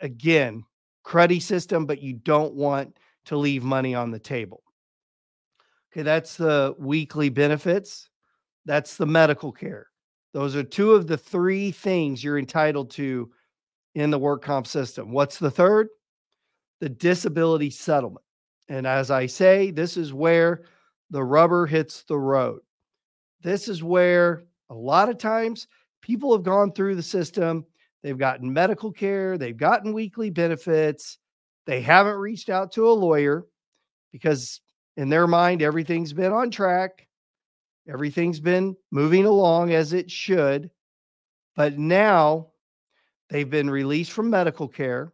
Again, 0.00 0.64
cruddy 1.04 1.40
system, 1.40 1.86
but 1.86 2.02
you 2.02 2.12
don't 2.14 2.54
want 2.54 2.98
to 3.26 3.36
leave 3.36 3.62
money 3.62 3.94
on 3.94 4.10
the 4.10 4.18
table. 4.18 4.62
Okay, 5.92 6.02
that's 6.02 6.36
the 6.36 6.74
weekly 6.78 7.30
benefits. 7.30 8.10
That's 8.66 8.96
the 8.96 9.06
medical 9.06 9.52
care. 9.52 9.86
Those 10.34 10.54
are 10.54 10.62
two 10.62 10.92
of 10.92 11.06
the 11.06 11.16
three 11.16 11.70
things 11.70 12.22
you're 12.22 12.38
entitled 12.38 12.90
to 12.90 13.30
in 13.94 14.10
the 14.10 14.18
work 14.18 14.42
comp 14.42 14.66
system. 14.66 15.12
What's 15.12 15.38
the 15.38 15.50
third? 15.50 15.88
The 16.80 16.88
disability 16.88 17.70
settlement. 17.70 18.24
And 18.68 18.86
as 18.86 19.10
I 19.10 19.26
say, 19.26 19.70
this 19.70 19.96
is 19.96 20.12
where 20.12 20.62
the 21.10 21.22
rubber 21.22 21.66
hits 21.66 22.02
the 22.04 22.18
road. 22.18 22.60
This 23.42 23.68
is 23.68 23.82
where 23.82 24.42
a 24.70 24.74
lot 24.74 25.08
of 25.08 25.18
times 25.18 25.68
people 26.02 26.32
have 26.32 26.42
gone 26.42 26.72
through 26.72 26.96
the 26.96 27.02
system. 27.02 27.64
They've 28.02 28.18
gotten 28.18 28.52
medical 28.52 28.92
care, 28.92 29.38
they've 29.38 29.56
gotten 29.56 29.92
weekly 29.92 30.30
benefits. 30.30 31.18
They 31.66 31.80
haven't 31.80 32.16
reached 32.16 32.48
out 32.48 32.70
to 32.72 32.88
a 32.88 32.92
lawyer 32.92 33.44
because, 34.12 34.60
in 34.96 35.08
their 35.08 35.26
mind, 35.26 35.62
everything's 35.62 36.12
been 36.12 36.32
on 36.32 36.50
track. 36.50 37.08
Everything's 37.88 38.40
been 38.40 38.76
moving 38.90 39.26
along 39.26 39.72
as 39.72 39.92
it 39.92 40.10
should. 40.10 40.70
But 41.56 41.78
now 41.78 42.48
they've 43.28 43.50
been 43.50 43.70
released 43.70 44.12
from 44.12 44.30
medical 44.30 44.68
care. 44.68 45.12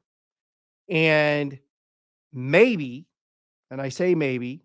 And 0.93 1.59
maybe, 2.35 3.07
and 3.71 3.81
I 3.81 3.89
say 3.89 4.15
maybe, 4.15 4.61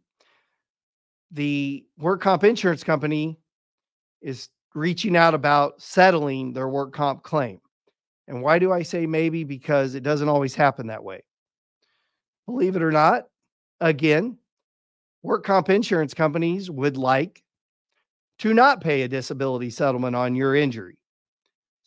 the 1.32 1.86
work 1.98 2.22
comp 2.22 2.44
insurance 2.44 2.84
company 2.84 3.40
is 4.22 4.50
reaching 4.76 5.16
out 5.16 5.34
about 5.34 5.82
settling 5.82 6.52
their 6.52 6.68
work 6.68 6.94
comp 6.94 7.24
claim. 7.24 7.62
And 8.28 8.42
why 8.42 8.60
do 8.60 8.74
I 8.74 8.84
say 8.84 9.06
maybe? 9.06 9.46
Because 9.46 9.96
it 9.96 10.04
doesn't 10.04 10.28
always 10.28 10.54
happen 10.54 10.88
that 10.88 11.04
way. 11.04 11.24
Believe 12.46 12.76
it 12.76 12.84
or 12.84 12.92
not, 12.92 13.24
again, 13.80 14.38
work 15.24 15.46
comp 15.46 15.70
insurance 15.70 16.13
companies 16.13 16.70
would 16.70 16.98
like 16.98 17.42
to 18.40 18.54
not 18.54 18.82
pay 18.82 19.04
a 19.04 19.08
disability 19.08 19.70
settlement 19.70 20.16
on 20.16 20.36
your 20.36 20.56
injury. 20.56 20.98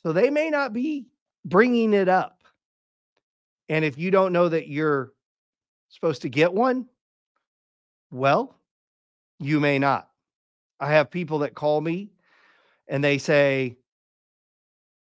So 0.02 0.14
they 0.14 0.30
may 0.30 0.48
not 0.48 0.72
be 0.72 1.08
bringing 1.44 1.92
it 1.92 2.08
up. 2.08 2.39
And 3.70 3.84
if 3.84 3.96
you 3.96 4.10
don't 4.10 4.32
know 4.32 4.48
that 4.48 4.66
you're 4.66 5.12
supposed 5.90 6.22
to 6.22 6.28
get 6.28 6.52
one, 6.52 6.86
well, 8.10 8.58
you 9.38 9.60
may 9.60 9.78
not. 9.78 10.08
I 10.80 10.90
have 10.90 11.08
people 11.08 11.38
that 11.38 11.54
call 11.54 11.80
me 11.80 12.10
and 12.88 13.02
they 13.02 13.16
say, 13.16 13.76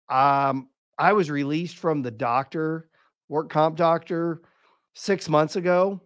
um, 0.09 0.71
I 0.97 1.13
was 1.13 1.31
released 1.31 1.77
from 1.77 2.01
the 2.01 2.11
doctor, 2.11 2.89
work 3.29 3.51
comp 3.51 3.77
doctor, 3.77 4.41
six 4.95 5.29
months 5.29 5.57
ago. 5.57 6.01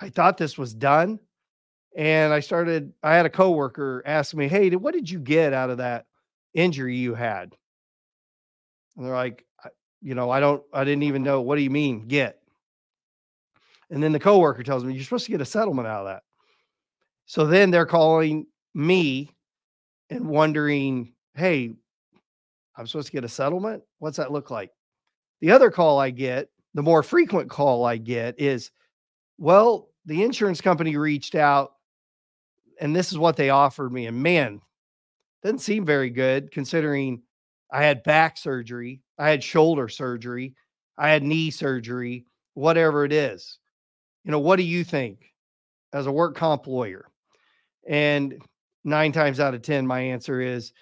I 0.00 0.10
thought 0.10 0.38
this 0.38 0.58
was 0.58 0.72
done. 0.72 1.18
And 1.96 2.32
I 2.32 2.38
started, 2.38 2.92
I 3.02 3.16
had 3.16 3.26
a 3.26 3.30
coworker 3.30 4.04
ask 4.06 4.32
me, 4.32 4.46
Hey, 4.46 4.70
what 4.70 4.94
did 4.94 5.10
you 5.10 5.18
get 5.18 5.52
out 5.52 5.70
of 5.70 5.78
that 5.78 6.06
injury 6.54 6.96
you 6.96 7.14
had? 7.14 7.56
And 8.96 9.04
they're 9.04 9.12
like, 9.12 9.44
you 10.00 10.14
know, 10.14 10.30
I 10.30 10.40
don't, 10.40 10.62
I 10.72 10.84
didn't 10.84 11.04
even 11.04 11.22
know. 11.22 11.40
What 11.40 11.56
do 11.56 11.62
you 11.62 11.70
mean 11.70 12.06
get? 12.06 12.40
And 13.90 14.02
then 14.02 14.12
the 14.12 14.20
coworker 14.20 14.62
tells 14.62 14.84
me, 14.84 14.94
you're 14.94 15.04
supposed 15.04 15.24
to 15.26 15.32
get 15.32 15.40
a 15.40 15.46
settlement 15.46 15.88
out 15.88 16.06
of 16.06 16.06
that. 16.06 16.22
So 17.26 17.46
then 17.46 17.70
they're 17.70 17.86
calling 17.86 18.46
me 18.74 19.34
and 20.10 20.28
wondering, 20.28 21.12
hey, 21.34 21.74
I'm 22.76 22.86
supposed 22.86 23.08
to 23.08 23.12
get 23.12 23.24
a 23.24 23.28
settlement? 23.28 23.82
What's 23.98 24.16
that 24.18 24.32
look 24.32 24.50
like? 24.50 24.70
The 25.40 25.50
other 25.50 25.70
call 25.70 25.98
I 25.98 26.10
get, 26.10 26.48
the 26.74 26.82
more 26.82 27.02
frequent 27.02 27.50
call 27.50 27.84
I 27.84 27.96
get 27.96 28.38
is, 28.38 28.70
well, 29.38 29.90
the 30.06 30.22
insurance 30.22 30.60
company 30.60 30.96
reached 30.96 31.34
out 31.34 31.72
and 32.80 32.94
this 32.94 33.10
is 33.10 33.18
what 33.18 33.36
they 33.36 33.50
offered 33.50 33.92
me. 33.92 34.06
And 34.06 34.22
man, 34.22 34.60
doesn't 35.42 35.58
seem 35.58 35.84
very 35.84 36.10
good 36.10 36.50
considering 36.50 37.22
I 37.70 37.84
had 37.84 38.02
back 38.02 38.36
surgery, 38.38 39.02
I 39.18 39.30
had 39.30 39.42
shoulder 39.42 39.88
surgery, 39.88 40.54
I 40.96 41.10
had 41.10 41.22
knee 41.22 41.50
surgery, 41.50 42.26
whatever 42.54 43.04
it 43.04 43.12
is. 43.12 43.58
You 44.24 44.30
know, 44.30 44.38
what 44.38 44.56
do 44.56 44.62
you 44.62 44.84
think 44.84 45.32
as 45.92 46.06
a 46.06 46.12
work 46.12 46.34
comp 46.34 46.66
lawyer? 46.66 47.08
And 47.86 48.42
nine 48.84 49.12
times 49.12 49.40
out 49.40 49.54
of 49.54 49.62
10, 49.62 49.86
my 49.86 50.00
answer 50.00 50.40
is 50.40 50.72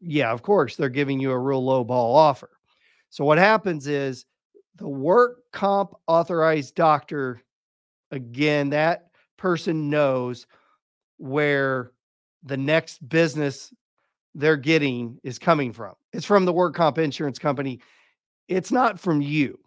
yeah, 0.00 0.30
of 0.30 0.42
course, 0.42 0.76
they're 0.76 0.88
giving 0.88 1.18
you 1.18 1.30
a 1.30 1.38
real 1.38 1.64
low 1.64 1.84
ball 1.84 2.14
offer. 2.14 2.50
So 3.10 3.24
what 3.24 3.38
happens 3.38 3.86
is 3.86 4.26
the 4.76 4.88
work 4.88 5.38
comp 5.52 5.94
authorized 6.06 6.74
doctor, 6.74 7.40
again, 8.10 8.70
that 8.70 9.06
person 9.36 9.88
knows 9.88 10.46
where 11.16 11.92
the 12.42 12.56
next 12.56 13.08
business 13.08 13.72
they're 14.34 14.56
getting 14.56 15.18
is 15.22 15.38
coming 15.38 15.72
from. 15.72 15.94
It's 16.12 16.26
from 16.26 16.44
the 16.44 16.52
work 16.52 16.74
comp 16.74 16.98
insurance 16.98 17.38
company. 17.38 17.80
It's 18.48 18.72
not 18.72 18.98
from 18.98 19.20
you. 19.20 19.58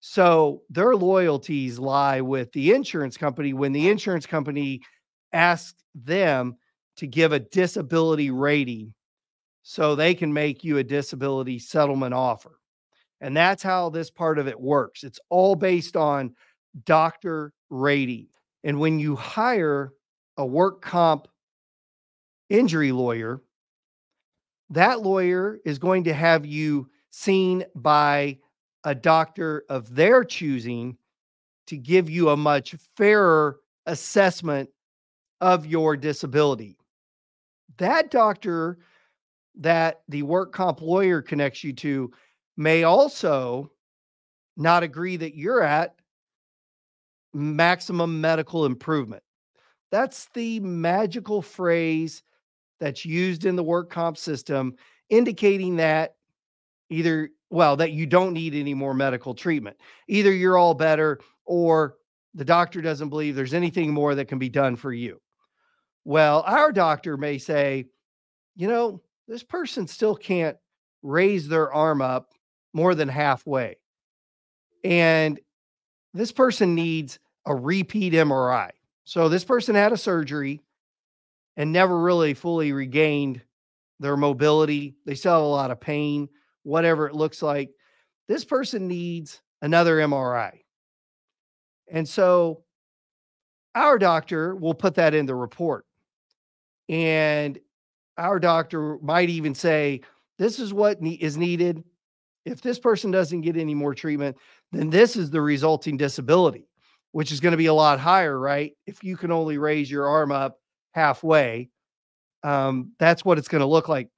So 0.00 0.62
their 0.70 0.94
loyalties 0.94 1.78
lie 1.78 2.20
with 2.20 2.52
the 2.52 2.72
insurance 2.72 3.16
company 3.16 3.52
when 3.52 3.72
the 3.72 3.88
insurance 3.88 4.26
company 4.26 4.80
asks 5.32 5.82
them 5.94 6.56
to 6.96 7.06
give 7.06 7.32
a 7.32 7.40
disability 7.40 8.30
rating 8.30 8.94
so 9.62 9.94
they 9.94 10.14
can 10.14 10.32
make 10.32 10.64
you 10.64 10.78
a 10.78 10.84
disability 10.84 11.58
settlement 11.58 12.14
offer. 12.14 12.58
And 13.20 13.36
that's 13.36 13.62
how 13.62 13.90
this 13.90 14.10
part 14.10 14.38
of 14.38 14.46
it 14.46 14.58
works. 14.58 15.02
It's 15.02 15.20
all 15.28 15.56
based 15.56 15.96
on 15.96 16.34
doctor 16.84 17.52
rating. 17.68 18.28
And 18.64 18.78
when 18.78 18.98
you 18.98 19.16
hire 19.16 19.92
a 20.36 20.46
work 20.46 20.80
comp 20.80 21.26
injury 22.48 22.92
lawyer, 22.92 23.42
that 24.70 25.00
lawyer 25.00 25.58
is 25.64 25.78
going 25.78 26.04
to 26.04 26.14
have 26.14 26.44
you 26.44 26.88
seen 27.10 27.64
by 27.74 28.38
a 28.84 28.94
doctor 28.94 29.64
of 29.68 29.94
their 29.94 30.24
choosing 30.24 30.96
to 31.66 31.76
give 31.76 32.08
you 32.08 32.30
a 32.30 32.36
much 32.36 32.74
fairer 32.96 33.58
assessment 33.86 34.70
of 35.40 35.66
your 35.66 35.96
disability. 35.96 36.76
That 37.78 38.10
doctor 38.10 38.78
that 39.56 40.02
the 40.08 40.22
work 40.22 40.52
comp 40.52 40.80
lawyer 40.80 41.20
connects 41.20 41.64
you 41.64 41.72
to 41.74 42.12
may 42.56 42.84
also 42.84 43.70
not 44.56 44.82
agree 44.82 45.16
that 45.16 45.34
you're 45.34 45.62
at 45.62 45.94
maximum 47.34 48.20
medical 48.20 48.66
improvement. 48.66 49.22
That's 49.90 50.28
the 50.34 50.60
magical 50.60 51.42
phrase 51.42 52.22
that's 52.80 53.04
used 53.04 53.44
in 53.44 53.56
the 53.56 53.62
work 53.62 53.90
comp 53.90 54.16
system, 54.16 54.74
indicating 55.08 55.76
that 55.76 56.14
either, 56.90 57.30
well, 57.50 57.76
that 57.76 57.92
you 57.92 58.06
don't 58.06 58.32
need 58.32 58.54
any 58.54 58.74
more 58.74 58.94
medical 58.94 59.34
treatment. 59.34 59.76
Either 60.08 60.32
you're 60.32 60.58
all 60.58 60.74
better 60.74 61.18
or 61.44 61.96
the 62.34 62.44
doctor 62.44 62.80
doesn't 62.80 63.08
believe 63.08 63.34
there's 63.34 63.54
anything 63.54 63.92
more 63.92 64.14
that 64.14 64.26
can 64.26 64.38
be 64.38 64.48
done 64.48 64.76
for 64.76 64.92
you. 64.92 65.20
Well, 66.04 66.42
our 66.46 66.72
doctor 66.72 67.16
may 67.16 67.38
say, 67.38 67.86
you 68.56 68.68
know, 68.68 69.02
this 69.26 69.42
person 69.42 69.86
still 69.86 70.16
can't 70.16 70.56
raise 71.02 71.48
their 71.48 71.72
arm 71.72 72.00
up 72.00 72.32
more 72.72 72.94
than 72.94 73.08
halfway. 73.08 73.76
And 74.84 75.38
this 76.14 76.32
person 76.32 76.74
needs 76.74 77.18
a 77.46 77.54
repeat 77.54 78.12
MRI. 78.12 78.70
So 79.04 79.28
this 79.28 79.44
person 79.44 79.74
had 79.74 79.92
a 79.92 79.96
surgery 79.96 80.60
and 81.58 81.72
never 81.72 82.00
really 82.00 82.34
fully 82.34 82.72
regained 82.72 83.42
their 83.98 84.16
mobility. 84.16 84.94
They 85.04 85.16
still 85.16 85.34
have 85.34 85.42
a 85.42 85.46
lot 85.46 85.72
of 85.72 85.80
pain, 85.80 86.28
whatever 86.62 87.08
it 87.08 87.16
looks 87.16 87.42
like. 87.42 87.70
This 88.28 88.44
person 88.44 88.86
needs 88.86 89.42
another 89.60 89.96
MRI. 89.96 90.60
And 91.90 92.08
so 92.08 92.62
our 93.74 93.98
doctor 93.98 94.54
will 94.54 94.72
put 94.72 94.94
that 94.94 95.14
in 95.14 95.26
the 95.26 95.34
report. 95.34 95.84
And 96.88 97.58
our 98.16 98.38
doctor 98.38 98.98
might 98.98 99.28
even 99.28 99.54
say, 99.54 100.02
this 100.38 100.60
is 100.60 100.72
what 100.72 101.02
ne- 101.02 101.14
is 101.14 101.36
needed. 101.36 101.82
If 102.44 102.62
this 102.62 102.78
person 102.78 103.10
doesn't 103.10 103.40
get 103.40 103.56
any 103.56 103.74
more 103.74 103.94
treatment, 103.94 104.36
then 104.70 104.90
this 104.90 105.16
is 105.16 105.30
the 105.30 105.40
resulting 105.40 105.96
disability, 105.96 106.68
which 107.10 107.32
is 107.32 107.40
going 107.40 107.52
to 107.52 107.58
be 107.58 107.66
a 107.66 107.74
lot 107.74 107.98
higher, 107.98 108.38
right? 108.38 108.72
If 108.86 109.02
you 109.02 109.16
can 109.16 109.32
only 109.32 109.58
raise 109.58 109.90
your 109.90 110.06
arm 110.06 110.30
up 110.30 110.60
halfway, 110.92 111.70
um, 112.42 112.92
that's 112.98 113.24
what 113.24 113.38
it's 113.38 113.48
going 113.48 113.60
to 113.60 113.66
look 113.66 113.88
like. 113.88 114.08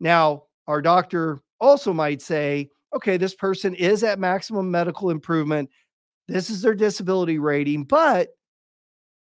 Now, 0.00 0.44
our 0.66 0.82
doctor 0.82 1.40
also 1.60 1.92
might 1.92 2.22
say, 2.22 2.70
okay, 2.94 3.16
this 3.16 3.34
person 3.34 3.74
is 3.74 4.02
at 4.02 4.18
maximum 4.18 4.70
medical 4.70 5.10
improvement. 5.10 5.70
This 6.26 6.50
is 6.50 6.62
their 6.62 6.74
disability 6.74 7.38
rating, 7.38 7.84
but 7.84 8.28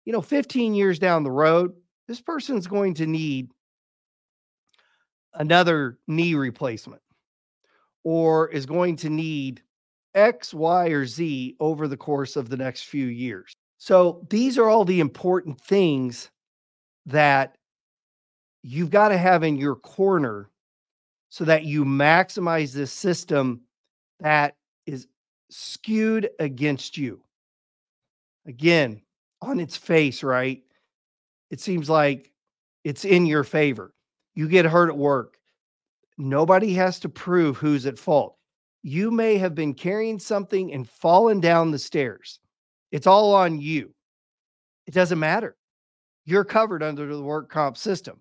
you 0.04 0.12
know, 0.12 0.22
15 0.22 0.74
years 0.74 0.98
down 0.98 1.22
the 1.22 1.30
road, 1.30 1.74
this 2.06 2.20
person's 2.20 2.66
going 2.66 2.94
to 2.94 3.06
need 3.06 3.50
another 5.34 5.98
knee 6.08 6.34
replacement 6.34 7.02
or 8.04 8.48
is 8.48 8.64
going 8.64 8.96
to 8.96 9.10
need 9.10 9.62
X, 10.14 10.54
Y, 10.54 10.86
or 10.88 11.04
Z 11.04 11.56
over 11.60 11.86
the 11.86 11.96
course 11.96 12.36
of 12.36 12.48
the 12.48 12.56
next 12.56 12.84
few 12.84 13.06
years. 13.06 13.52
So 13.76 14.26
these 14.30 14.56
are 14.56 14.68
all 14.68 14.86
the 14.86 15.00
important 15.00 15.60
things 15.60 16.30
that 17.08 17.56
you've 18.62 18.90
got 18.90 19.08
to 19.08 19.18
have 19.18 19.42
in 19.42 19.56
your 19.56 19.76
corner 19.76 20.50
so 21.30 21.44
that 21.44 21.64
you 21.64 21.84
maximize 21.84 22.72
this 22.72 22.92
system 22.92 23.62
that 24.20 24.56
is 24.86 25.06
skewed 25.50 26.30
against 26.38 26.96
you. 26.96 27.20
Again, 28.46 29.02
on 29.40 29.60
its 29.60 29.76
face, 29.76 30.22
right? 30.22 30.62
It 31.50 31.60
seems 31.60 31.88
like 31.88 32.32
it's 32.84 33.04
in 33.04 33.26
your 33.26 33.44
favor. 33.44 33.92
You 34.34 34.48
get 34.48 34.66
hurt 34.66 34.88
at 34.88 34.96
work. 34.96 35.38
Nobody 36.16 36.74
has 36.74 36.98
to 37.00 37.08
prove 37.08 37.56
who's 37.56 37.86
at 37.86 37.98
fault. 37.98 38.36
You 38.82 39.10
may 39.10 39.38
have 39.38 39.54
been 39.54 39.74
carrying 39.74 40.18
something 40.18 40.72
and 40.72 40.88
fallen 40.88 41.40
down 41.40 41.70
the 41.70 41.78
stairs. 41.78 42.40
It's 42.90 43.06
all 43.06 43.34
on 43.34 43.60
you. 43.60 43.94
It 44.86 44.94
doesn't 44.94 45.18
matter. 45.18 45.56
You're 46.28 46.44
covered 46.44 46.82
under 46.82 47.06
the 47.06 47.22
work 47.22 47.48
comp 47.48 47.78
system. 47.78 48.20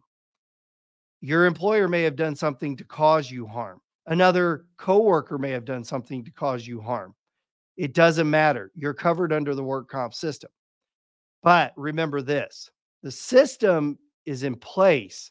Your 1.20 1.46
employer 1.46 1.90
may 1.90 2.04
have 2.04 2.16
done 2.16 2.38
something 2.38 2.78
to 2.78 2.86
cause 2.86 3.30
you 3.30 3.46
harm. 3.46 3.82
Another 4.06 4.64
coworker 4.78 5.38
may 5.38 5.52
have 5.52 5.66
done 5.66 5.84
something 5.84 6.24
to 6.24 6.32
cause 6.32 6.66
you 6.66 6.80
harm. 6.80 7.14
It 7.76 7.94
doesn't 7.94 8.30
matter. 8.30 8.72
You're 8.76 8.94
covered 8.94 9.34
under 9.34 9.54
the 9.54 9.64
work 9.64 9.90
comp 9.90 10.14
system. 10.14 10.50
But 11.44 11.74
remember 11.76 12.22
this 12.22 12.72
the 13.04 13.12
system 13.12 14.00
is 14.26 14.44
in 14.44 14.56
place. 14.56 15.30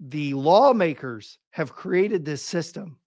The 0.00 0.34
lawmakers 0.34 1.38
have 1.50 1.76
created 1.76 2.24
this 2.24 2.44
system 2.44 2.98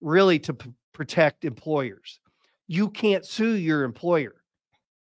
really 0.00 0.38
to 0.38 0.54
p- 0.54 0.70
protect 0.92 1.44
employers. 1.44 2.20
You 2.68 2.90
can't 2.90 3.26
sue 3.26 3.54
your 3.54 3.82
employer 3.82 4.36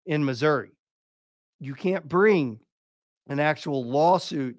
in 0.05 0.25
Missouri. 0.25 0.71
You 1.61 1.75
can't 1.75 2.05
bring 2.05 2.59
an 3.29 3.39
actual 3.39 3.83
lawsuit 3.83 4.57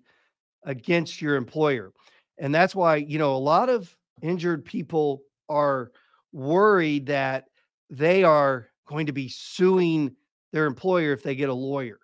against 0.65 1.21
your 1.21 1.37
employer. 1.37 1.93
And 2.39 2.55
that's 2.55 2.75
why, 2.75 2.97
you 2.97 3.19
know, 3.19 3.35
a 3.35 3.37
lot 3.37 3.69
of 3.69 3.95
injured 4.23 4.65
people 4.65 5.23
are 5.49 5.93
worried 6.33 7.07
that 7.07 7.47
they 7.91 8.25
are 8.25 8.69
going 8.87 9.07
to 9.07 9.13
be 9.13 9.29
suing 9.29 10.15
their 10.53 10.67
employer 10.67 11.13
if 11.13 11.23
they 11.23 11.35
get 11.35 11.49
a 11.49 11.55
lawyer. 11.55 11.99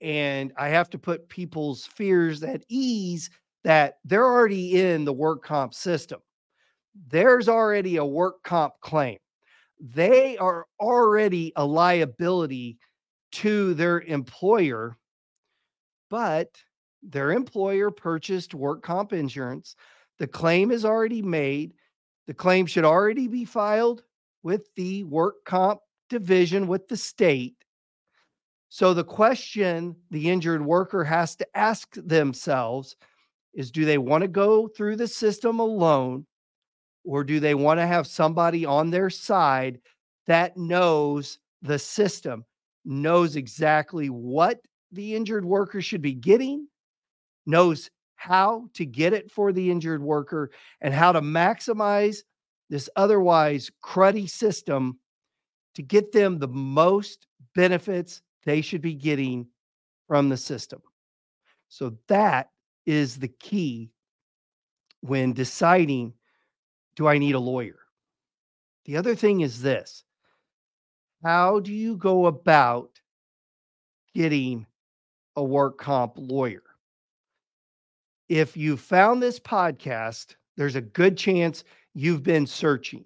And 0.00 0.52
I 0.58 0.68
have 0.68 0.90
to 0.90 0.98
put 0.98 1.28
people's 1.28 1.86
fears 1.86 2.42
at 2.42 2.64
ease 2.68 3.30
that 3.62 3.94
they're 4.04 4.26
already 4.26 4.80
in 4.82 5.04
the 5.04 5.12
work 5.12 5.42
comp 5.42 5.72
system. 5.72 6.20
There's 7.08 7.48
already 7.48 7.96
a 7.96 8.04
work 8.04 8.42
comp 8.42 8.74
claim. 8.80 9.18
They 9.80 10.36
are 10.36 10.66
already 10.78 11.52
a 11.56 11.64
liability 11.64 12.78
to 13.32 13.74
their 13.74 14.00
employer, 14.02 14.96
but 16.14 16.62
their 17.02 17.32
employer 17.32 17.90
purchased 17.90 18.54
work 18.54 18.84
comp 18.84 19.12
insurance. 19.12 19.74
The 20.20 20.28
claim 20.28 20.70
is 20.70 20.84
already 20.84 21.22
made. 21.22 21.74
The 22.28 22.34
claim 22.34 22.66
should 22.66 22.84
already 22.84 23.26
be 23.26 23.44
filed 23.44 24.04
with 24.44 24.72
the 24.76 25.02
work 25.02 25.44
comp 25.44 25.80
division 26.08 26.68
with 26.68 26.86
the 26.86 26.96
state. 26.96 27.56
So 28.68 28.94
the 28.94 29.02
question 29.02 29.96
the 30.12 30.30
injured 30.30 30.64
worker 30.64 31.02
has 31.02 31.34
to 31.34 31.46
ask 31.52 31.92
themselves 31.96 32.94
is 33.52 33.72
do 33.72 33.84
they 33.84 33.98
want 33.98 34.22
to 34.22 34.28
go 34.28 34.68
through 34.68 34.94
the 34.94 35.08
system 35.08 35.58
alone 35.58 36.26
or 37.04 37.24
do 37.24 37.40
they 37.40 37.56
want 37.56 37.80
to 37.80 37.88
have 37.88 38.06
somebody 38.06 38.64
on 38.64 38.88
their 38.88 39.10
side 39.10 39.80
that 40.28 40.56
knows 40.56 41.40
the 41.62 41.80
system, 41.80 42.44
knows 42.84 43.34
exactly 43.34 44.10
what 44.10 44.60
the 44.94 45.14
injured 45.14 45.44
worker 45.44 45.82
should 45.82 46.02
be 46.02 46.14
getting 46.14 46.68
knows 47.46 47.90
how 48.16 48.68
to 48.74 48.86
get 48.86 49.12
it 49.12 49.30
for 49.30 49.52
the 49.52 49.70
injured 49.70 50.02
worker 50.02 50.50
and 50.80 50.94
how 50.94 51.12
to 51.12 51.20
maximize 51.20 52.18
this 52.70 52.88
otherwise 52.96 53.70
cruddy 53.82 54.28
system 54.28 54.98
to 55.74 55.82
get 55.82 56.12
them 56.12 56.38
the 56.38 56.48
most 56.48 57.26
benefits 57.54 58.22
they 58.44 58.60
should 58.60 58.80
be 58.80 58.94
getting 58.94 59.46
from 60.06 60.28
the 60.28 60.36
system. 60.36 60.80
So 61.68 61.96
that 62.08 62.50
is 62.86 63.18
the 63.18 63.28
key 63.28 63.90
when 65.00 65.32
deciding 65.32 66.14
do 66.96 67.06
I 67.06 67.18
need 67.18 67.34
a 67.34 67.40
lawyer? 67.40 67.78
The 68.84 68.96
other 68.96 69.14
thing 69.14 69.40
is 69.40 69.60
this 69.60 70.04
how 71.22 71.60
do 71.60 71.72
you 71.72 71.96
go 71.96 72.26
about 72.26 72.90
getting 74.14 74.66
a 75.36 75.44
work 75.44 75.78
comp 75.78 76.14
lawyer? 76.16 76.62
if 78.28 78.56
you 78.56 78.76
found 78.76 79.22
this 79.22 79.38
podcast, 79.38 80.34
there's 80.56 80.76
a 80.76 80.80
good 80.80 81.16
chance 81.16 81.64
you've 81.94 82.22
been 82.22 82.46
searching. 82.46 83.04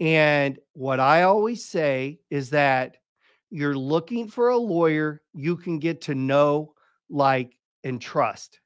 And 0.00 0.58
what 0.74 1.00
I 1.00 1.22
always 1.22 1.64
say 1.64 2.20
is 2.30 2.50
that 2.50 2.98
you're 3.50 3.76
looking 3.76 4.28
for 4.28 4.50
a 4.50 4.56
lawyer 4.56 5.22
you 5.32 5.56
can 5.56 5.78
get 5.78 6.02
to 6.02 6.14
know, 6.14 6.74
like, 7.08 7.56
and 7.84 8.00
trust. 8.00 8.60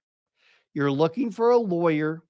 You're 0.74 0.90
looking 0.90 1.30
for 1.30 1.50
a 1.50 1.58
lawyer 1.58 2.22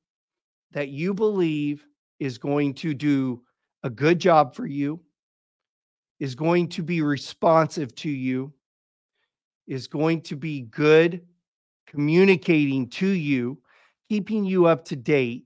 that 0.73 0.89
you 0.89 1.15
believe 1.15 1.85
is 2.19 2.37
going 2.39 2.75
to 2.75 2.93
do 2.93 3.43
a 3.83 3.91
good 3.91 4.19
job 4.19 4.55
for 4.55 4.67
you, 4.67 5.01
is 6.19 6.35
going 6.35 6.69
to 6.69 6.83
be 6.83 7.01
responsive 7.01 7.95
to 7.97 8.11
you, 8.11 8.53
is 9.71 9.87
going 9.87 10.21
to 10.21 10.35
be 10.35 10.63
good 10.63 11.23
communicating 11.87 12.89
to 12.89 13.07
you, 13.07 13.57
keeping 14.09 14.45
you 14.45 14.67
up 14.67 14.85
to 14.85 14.97
date 14.97 15.45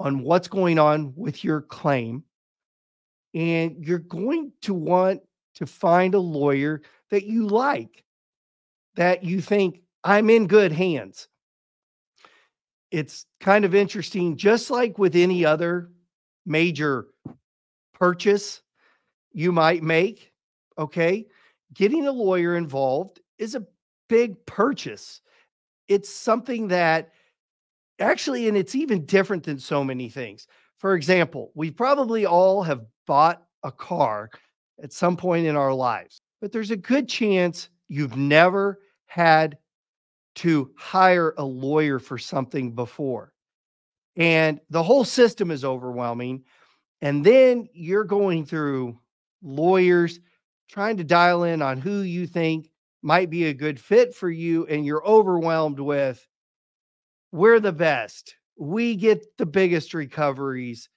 on 0.00 0.22
what's 0.22 0.48
going 0.48 0.80
on 0.80 1.12
with 1.16 1.44
your 1.44 1.60
claim. 1.62 2.24
And 3.34 3.76
you're 3.84 4.00
going 4.00 4.52
to 4.62 4.74
want 4.74 5.22
to 5.54 5.66
find 5.66 6.14
a 6.14 6.18
lawyer 6.18 6.82
that 7.10 7.24
you 7.24 7.46
like, 7.46 8.04
that 8.96 9.22
you 9.22 9.40
think 9.40 9.80
I'm 10.02 10.28
in 10.28 10.48
good 10.48 10.72
hands. 10.72 11.28
It's 12.90 13.26
kind 13.40 13.64
of 13.64 13.76
interesting, 13.76 14.36
just 14.36 14.70
like 14.70 14.98
with 14.98 15.14
any 15.14 15.44
other 15.44 15.92
major 16.44 17.06
purchase 17.94 18.60
you 19.32 19.52
might 19.52 19.84
make. 19.84 20.32
Okay. 20.76 21.26
Getting 21.74 22.06
a 22.06 22.12
lawyer 22.12 22.56
involved 22.56 23.20
is 23.38 23.54
a 23.54 23.66
big 24.08 24.44
purchase 24.46 25.22
it's 25.92 26.08
something 26.08 26.68
that 26.68 27.10
actually, 27.98 28.48
and 28.48 28.56
it's 28.56 28.74
even 28.74 29.04
different 29.04 29.44
than 29.44 29.58
so 29.58 29.84
many 29.84 30.08
things. 30.08 30.46
For 30.78 30.94
example, 30.94 31.52
we 31.54 31.70
probably 31.70 32.26
all 32.26 32.62
have 32.62 32.84
bought 33.06 33.42
a 33.62 33.70
car 33.70 34.30
at 34.82 34.92
some 34.92 35.16
point 35.16 35.46
in 35.46 35.54
our 35.54 35.72
lives, 35.72 36.20
but 36.40 36.50
there's 36.50 36.70
a 36.70 36.76
good 36.76 37.08
chance 37.08 37.68
you've 37.88 38.16
never 38.16 38.80
had 39.06 39.58
to 40.36 40.72
hire 40.76 41.34
a 41.36 41.44
lawyer 41.44 41.98
for 41.98 42.18
something 42.18 42.74
before. 42.74 43.32
And 44.16 44.60
the 44.70 44.82
whole 44.82 45.04
system 45.04 45.50
is 45.50 45.64
overwhelming. 45.64 46.44
And 47.02 47.24
then 47.24 47.68
you're 47.72 48.04
going 48.04 48.46
through 48.46 48.98
lawyers 49.42 50.20
trying 50.68 50.96
to 50.96 51.04
dial 51.04 51.44
in 51.44 51.60
on 51.60 51.78
who 51.80 52.00
you 52.00 52.26
think 52.26 52.70
might 53.02 53.30
be 53.30 53.46
a 53.46 53.54
good 53.54 53.78
fit 53.80 54.14
for 54.14 54.30
you 54.30 54.66
and 54.66 54.86
you're 54.86 55.04
overwhelmed 55.06 55.80
with 55.80 56.26
we're 57.32 57.60
the 57.60 57.72
best. 57.72 58.36
We 58.58 58.94
get 58.94 59.38
the 59.38 59.46
biggest 59.46 59.94
recoveries. 59.94 60.88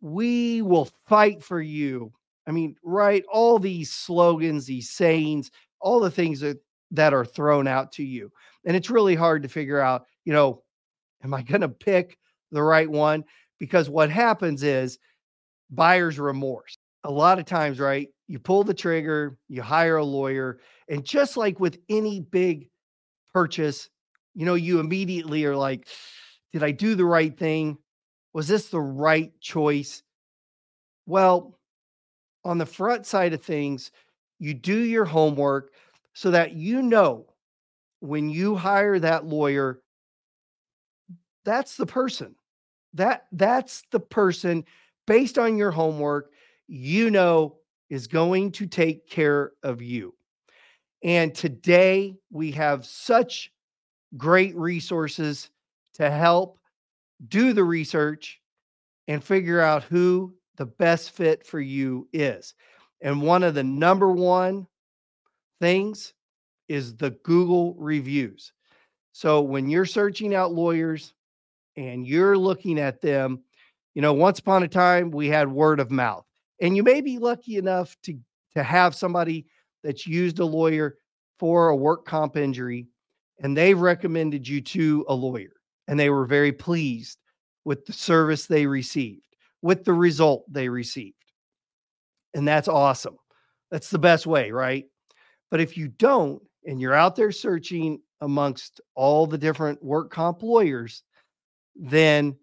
We 0.00 0.62
will 0.62 0.88
fight 1.06 1.42
for 1.42 1.60
you. 1.60 2.12
I 2.46 2.52
mean 2.52 2.76
right 2.82 3.24
all 3.30 3.58
these 3.58 3.92
slogans 3.92 4.64
these 4.64 4.88
sayings 4.88 5.50
all 5.80 6.00
the 6.00 6.10
things 6.10 6.40
that 6.40 6.58
that 6.92 7.12
are 7.12 7.26
thrown 7.26 7.66
out 7.68 7.92
to 7.92 8.02
you 8.02 8.32
and 8.64 8.74
it's 8.74 8.88
really 8.88 9.14
hard 9.14 9.42
to 9.42 9.50
figure 9.50 9.78
out 9.78 10.06
you 10.24 10.32
know 10.32 10.62
am 11.22 11.34
i 11.34 11.42
going 11.42 11.60
to 11.60 11.68
pick 11.68 12.16
the 12.50 12.62
right 12.62 12.90
one? 12.90 13.24
Because 13.58 13.90
what 13.90 14.10
happens 14.10 14.62
is 14.62 14.98
buyer's 15.70 16.18
remorse. 16.18 16.77
A 17.04 17.10
lot 17.10 17.38
of 17.38 17.44
times, 17.44 17.78
right? 17.78 18.08
You 18.26 18.38
pull 18.38 18.64
the 18.64 18.74
trigger, 18.74 19.38
you 19.48 19.62
hire 19.62 19.96
a 19.96 20.04
lawyer, 20.04 20.60
and 20.88 21.04
just 21.04 21.36
like 21.36 21.60
with 21.60 21.78
any 21.88 22.20
big 22.20 22.68
purchase, 23.32 23.88
you 24.34 24.44
know, 24.44 24.54
you 24.54 24.80
immediately 24.80 25.44
are 25.44 25.56
like, 25.56 25.86
did 26.52 26.62
I 26.62 26.70
do 26.70 26.94
the 26.94 27.04
right 27.04 27.36
thing? 27.36 27.78
Was 28.32 28.48
this 28.48 28.68
the 28.68 28.80
right 28.80 29.32
choice? 29.40 30.02
Well, 31.06 31.58
on 32.44 32.58
the 32.58 32.66
front 32.66 33.06
side 33.06 33.32
of 33.32 33.42
things, 33.42 33.90
you 34.38 34.54
do 34.54 34.78
your 34.78 35.04
homework 35.04 35.72
so 36.12 36.30
that 36.30 36.52
you 36.52 36.82
know 36.82 37.26
when 38.00 38.28
you 38.30 38.54
hire 38.54 38.98
that 38.98 39.24
lawyer, 39.24 39.80
that's 41.44 41.76
the 41.76 41.86
person. 41.86 42.34
That 42.94 43.26
that's 43.32 43.82
the 43.90 44.00
person 44.00 44.64
based 45.06 45.38
on 45.38 45.56
your 45.56 45.70
homework, 45.70 46.30
you 46.68 47.10
know 47.10 47.56
is 47.90 48.06
going 48.06 48.52
to 48.52 48.66
take 48.66 49.08
care 49.08 49.52
of 49.62 49.82
you. 49.82 50.14
And 51.02 51.34
today 51.34 52.16
we 52.30 52.50
have 52.52 52.84
such 52.84 53.50
great 54.16 54.54
resources 54.56 55.50
to 55.94 56.10
help 56.10 56.58
do 57.28 57.52
the 57.52 57.64
research 57.64 58.40
and 59.08 59.24
figure 59.24 59.60
out 59.60 59.82
who 59.84 60.34
the 60.56 60.66
best 60.66 61.12
fit 61.12 61.46
for 61.46 61.60
you 61.60 62.08
is. 62.12 62.54
And 63.00 63.22
one 63.22 63.42
of 63.42 63.54
the 63.54 63.64
number 63.64 64.10
one 64.10 64.66
things 65.60 66.12
is 66.68 66.96
the 66.96 67.10
Google 67.22 67.74
reviews. 67.78 68.52
So 69.12 69.40
when 69.40 69.68
you're 69.68 69.86
searching 69.86 70.34
out 70.34 70.52
lawyers 70.52 71.14
and 71.76 72.06
you're 72.06 72.36
looking 72.36 72.78
at 72.78 73.00
them, 73.00 73.42
you 73.94 74.02
know, 74.02 74.12
once 74.12 74.38
upon 74.38 74.62
a 74.62 74.68
time 74.68 75.10
we 75.10 75.28
had 75.28 75.50
word 75.50 75.80
of 75.80 75.90
mouth. 75.90 76.27
And 76.60 76.76
you 76.76 76.82
may 76.82 77.00
be 77.00 77.18
lucky 77.18 77.56
enough 77.56 77.96
to 78.04 78.18
to 78.54 78.62
have 78.62 78.94
somebody 78.94 79.46
that's 79.84 80.06
used 80.06 80.38
a 80.38 80.44
lawyer 80.44 80.96
for 81.38 81.68
a 81.68 81.76
work 81.76 82.04
comp 82.04 82.36
injury 82.36 82.88
and 83.40 83.56
they've 83.56 83.78
recommended 83.78 84.46
you 84.48 84.60
to 84.60 85.04
a 85.08 85.14
lawyer 85.14 85.52
and 85.86 85.98
they 85.98 86.10
were 86.10 86.26
very 86.26 86.52
pleased 86.52 87.18
with 87.64 87.84
the 87.86 87.92
service 87.92 88.46
they 88.46 88.66
received, 88.66 89.22
with 89.62 89.84
the 89.84 89.92
result 89.92 90.44
they 90.52 90.68
received. 90.68 91.14
And 92.34 92.46
that's 92.46 92.68
awesome. 92.68 93.16
That's 93.70 93.90
the 93.90 93.98
best 93.98 94.26
way, 94.26 94.50
right? 94.50 94.86
But 95.50 95.60
if 95.60 95.76
you 95.76 95.88
don't, 95.88 96.42
and 96.66 96.80
you're 96.80 96.94
out 96.94 97.16
there 97.16 97.32
searching 97.32 98.00
amongst 98.20 98.80
all 98.94 99.26
the 99.26 99.38
different 99.38 99.82
work 99.82 100.10
comp 100.10 100.42
lawyers, 100.42 101.02
then 101.76 102.36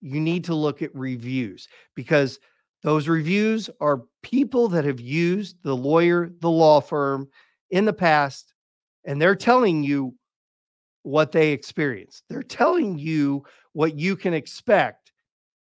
you 0.00 0.20
need 0.20 0.44
to 0.44 0.54
look 0.54 0.82
at 0.82 0.94
reviews 0.94 1.68
because 1.94 2.38
those 2.82 3.08
reviews 3.08 3.68
are 3.80 4.04
people 4.22 4.68
that 4.68 4.84
have 4.84 5.00
used 5.00 5.56
the 5.62 5.76
lawyer, 5.76 6.30
the 6.40 6.50
law 6.50 6.80
firm 6.80 7.28
in 7.70 7.84
the 7.84 7.92
past, 7.92 8.54
and 9.04 9.20
they're 9.20 9.34
telling 9.34 9.82
you 9.82 10.14
what 11.02 11.32
they 11.32 11.52
experienced. 11.52 12.24
They're 12.28 12.42
telling 12.42 12.98
you 12.98 13.44
what 13.72 13.98
you 13.98 14.16
can 14.16 14.34
expect 14.34 15.12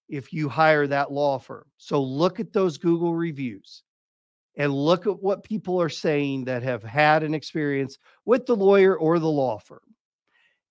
if 0.10 0.32
you 0.32 0.47
hire 0.47 0.88
that 0.88 1.12
law 1.12 1.39
firm. 1.39 1.65
So 1.77 2.01
look 2.01 2.39
at 2.39 2.53
those 2.53 2.77
Google 2.77 3.15
reviews 3.15 3.84
and 4.56 4.73
look 4.73 5.08
at 5.08 5.21
what 5.21 5.43
people 5.43 5.82
are 5.82 5.89
saying 5.89 6.45
that 6.45 6.63
have 6.63 6.84
had 6.84 7.23
an 7.23 7.34
experience 7.34 7.97
with 8.25 8.45
the 8.45 8.56
lawyer 8.56 8.97
or 8.97 9.19
the 9.19 9.30
law 9.30 9.58
firm 9.60 9.80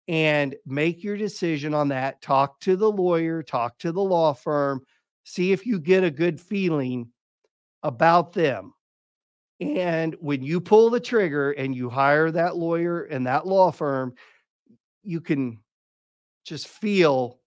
and 0.08 0.54
make 0.64 1.02
your 1.02 1.16
decision 1.16 1.74
on 1.74 1.88
that. 1.88 2.20
Talk 2.22 2.60
to 2.60 2.76
the 2.76 2.90
lawyer, 2.90 3.42
talk 3.42 3.78
to 3.78 3.92
the 3.92 4.02
law 4.02 4.32
firm, 4.32 4.82
see 5.26 5.50
if 5.50 5.66
you 5.66 5.80
get 5.80 6.04
a 6.04 6.10
good 6.10 6.40
feeling 6.40 7.08
about 7.82 8.32
them. 8.32 8.72
And 9.60 10.14
when 10.20 10.42
you 10.42 10.60
pull 10.60 10.88
the 10.88 11.00
trigger 11.00 11.50
and 11.50 11.74
you 11.74 11.90
hire 11.90 12.30
that 12.30 12.56
lawyer 12.56 13.02
and 13.02 13.26
that 13.26 13.44
law 13.44 13.72
firm, 13.72 14.14
you 15.02 15.20
can 15.20 15.58
just 16.44 16.68
feel 16.68 17.40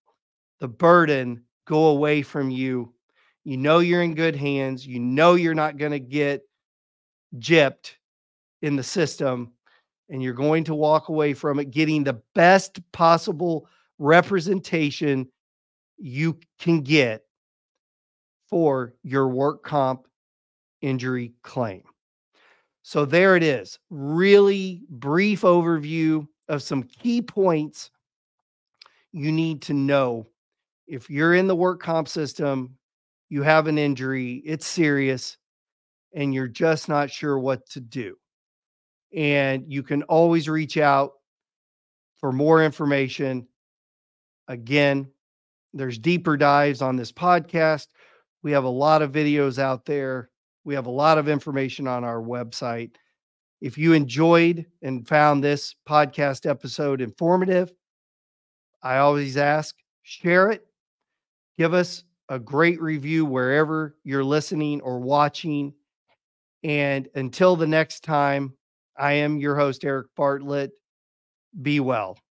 the 0.59 0.67
burden 0.67 1.43
go 1.65 1.87
away 1.87 2.21
from 2.21 2.49
you. 2.49 2.93
You 3.45 3.55
know 3.55 3.79
you're 3.79 4.03
in 4.03 4.13
good 4.13 4.35
hands. 4.35 4.85
You 4.85 4.99
know 4.99 5.35
you're 5.35 5.53
not 5.53 5.77
going 5.77 5.93
to 5.93 5.99
get 5.99 6.41
gypped 7.37 7.93
in 8.61 8.75
the 8.75 8.83
system 8.83 9.53
and 10.09 10.21
you're 10.21 10.33
going 10.33 10.65
to 10.65 10.75
walk 10.75 11.07
away 11.07 11.33
from 11.33 11.59
it 11.59 11.71
getting 11.71 12.03
the 12.03 12.21
best 12.35 12.79
possible 12.91 13.69
representation 13.99 15.29
you 15.97 16.37
can 16.59 16.81
get 16.81 17.23
for 18.49 18.93
your 19.03 19.27
work 19.27 19.63
comp 19.63 20.07
injury 20.81 21.33
claim. 21.43 21.83
So 22.81 23.05
there 23.05 23.35
it 23.35 23.43
is. 23.43 23.77
Really 23.89 24.83
brief 24.89 25.41
overview 25.41 26.27
of 26.47 26.63
some 26.63 26.83
key 26.83 27.21
points 27.21 27.91
you 29.12 29.31
need 29.31 29.62
to 29.63 29.73
know 29.73 30.27
if 30.88 31.09
you're 31.09 31.35
in 31.35 31.47
the 31.47 31.55
work 31.55 31.81
comp 31.81 32.07
system, 32.07 32.75
you 33.29 33.43
have 33.43 33.67
an 33.67 33.77
injury, 33.77 34.41
it's 34.45 34.65
serious, 34.65 35.38
and 36.15 36.33
you're 36.33 36.47
just 36.47 36.89
not 36.89 37.12
sure 37.12 37.38
what 37.38 37.67
to 37.69 37.79
do 37.79 38.15
and 39.13 39.65
you 39.67 39.83
can 39.83 40.03
always 40.03 40.47
reach 40.47 40.77
out 40.77 41.13
for 42.17 42.31
more 42.31 42.63
information. 42.63 43.47
Again, 44.47 45.07
there's 45.73 45.97
deeper 45.97 46.38
dives 46.38 46.81
on 46.81 46.95
this 46.95 47.12
podcast. 47.12 47.88
We 48.43 48.52
have 48.52 48.63
a 48.63 48.69
lot 48.69 49.02
of 49.02 49.12
videos 49.12 49.60
out 49.60 49.86
there. 49.86 50.30
We 50.63 50.75
have 50.75 50.86
a 50.86 50.91
lot 50.91 51.17
of 51.17 51.28
information 51.28 51.88
on 51.88 52.04
our 52.04 52.21
website. 52.21 52.95
If 53.62 53.78
you 53.78 53.93
enjoyed 53.93 54.65
and 54.82 55.08
found 55.08 55.43
this 55.43 55.75
podcast 55.88 56.49
episode 56.49 57.02
informative, 57.02 57.73
I 58.82 58.97
always 58.97 59.36
ask 59.36 59.75
share 60.04 60.52
it, 60.52 60.65
give 61.58 61.73
us 61.73 62.04
a 62.30 62.39
great 62.39 62.82
review 62.82 63.25
wherever 63.25 63.95
you're 64.04 64.23
listening 64.23 64.82
or 64.82 64.99
watching. 64.99 65.73
And 66.63 67.08
until 67.15 67.56
the 67.56 67.67
next 67.67 68.04
time, 68.04 68.54
I 68.97 69.13
am 69.13 69.39
your 69.39 69.56
host, 69.56 69.84
Eric 69.84 70.08
Bartlett. 70.15 70.71
Be 71.62 71.80
well. 71.80 72.19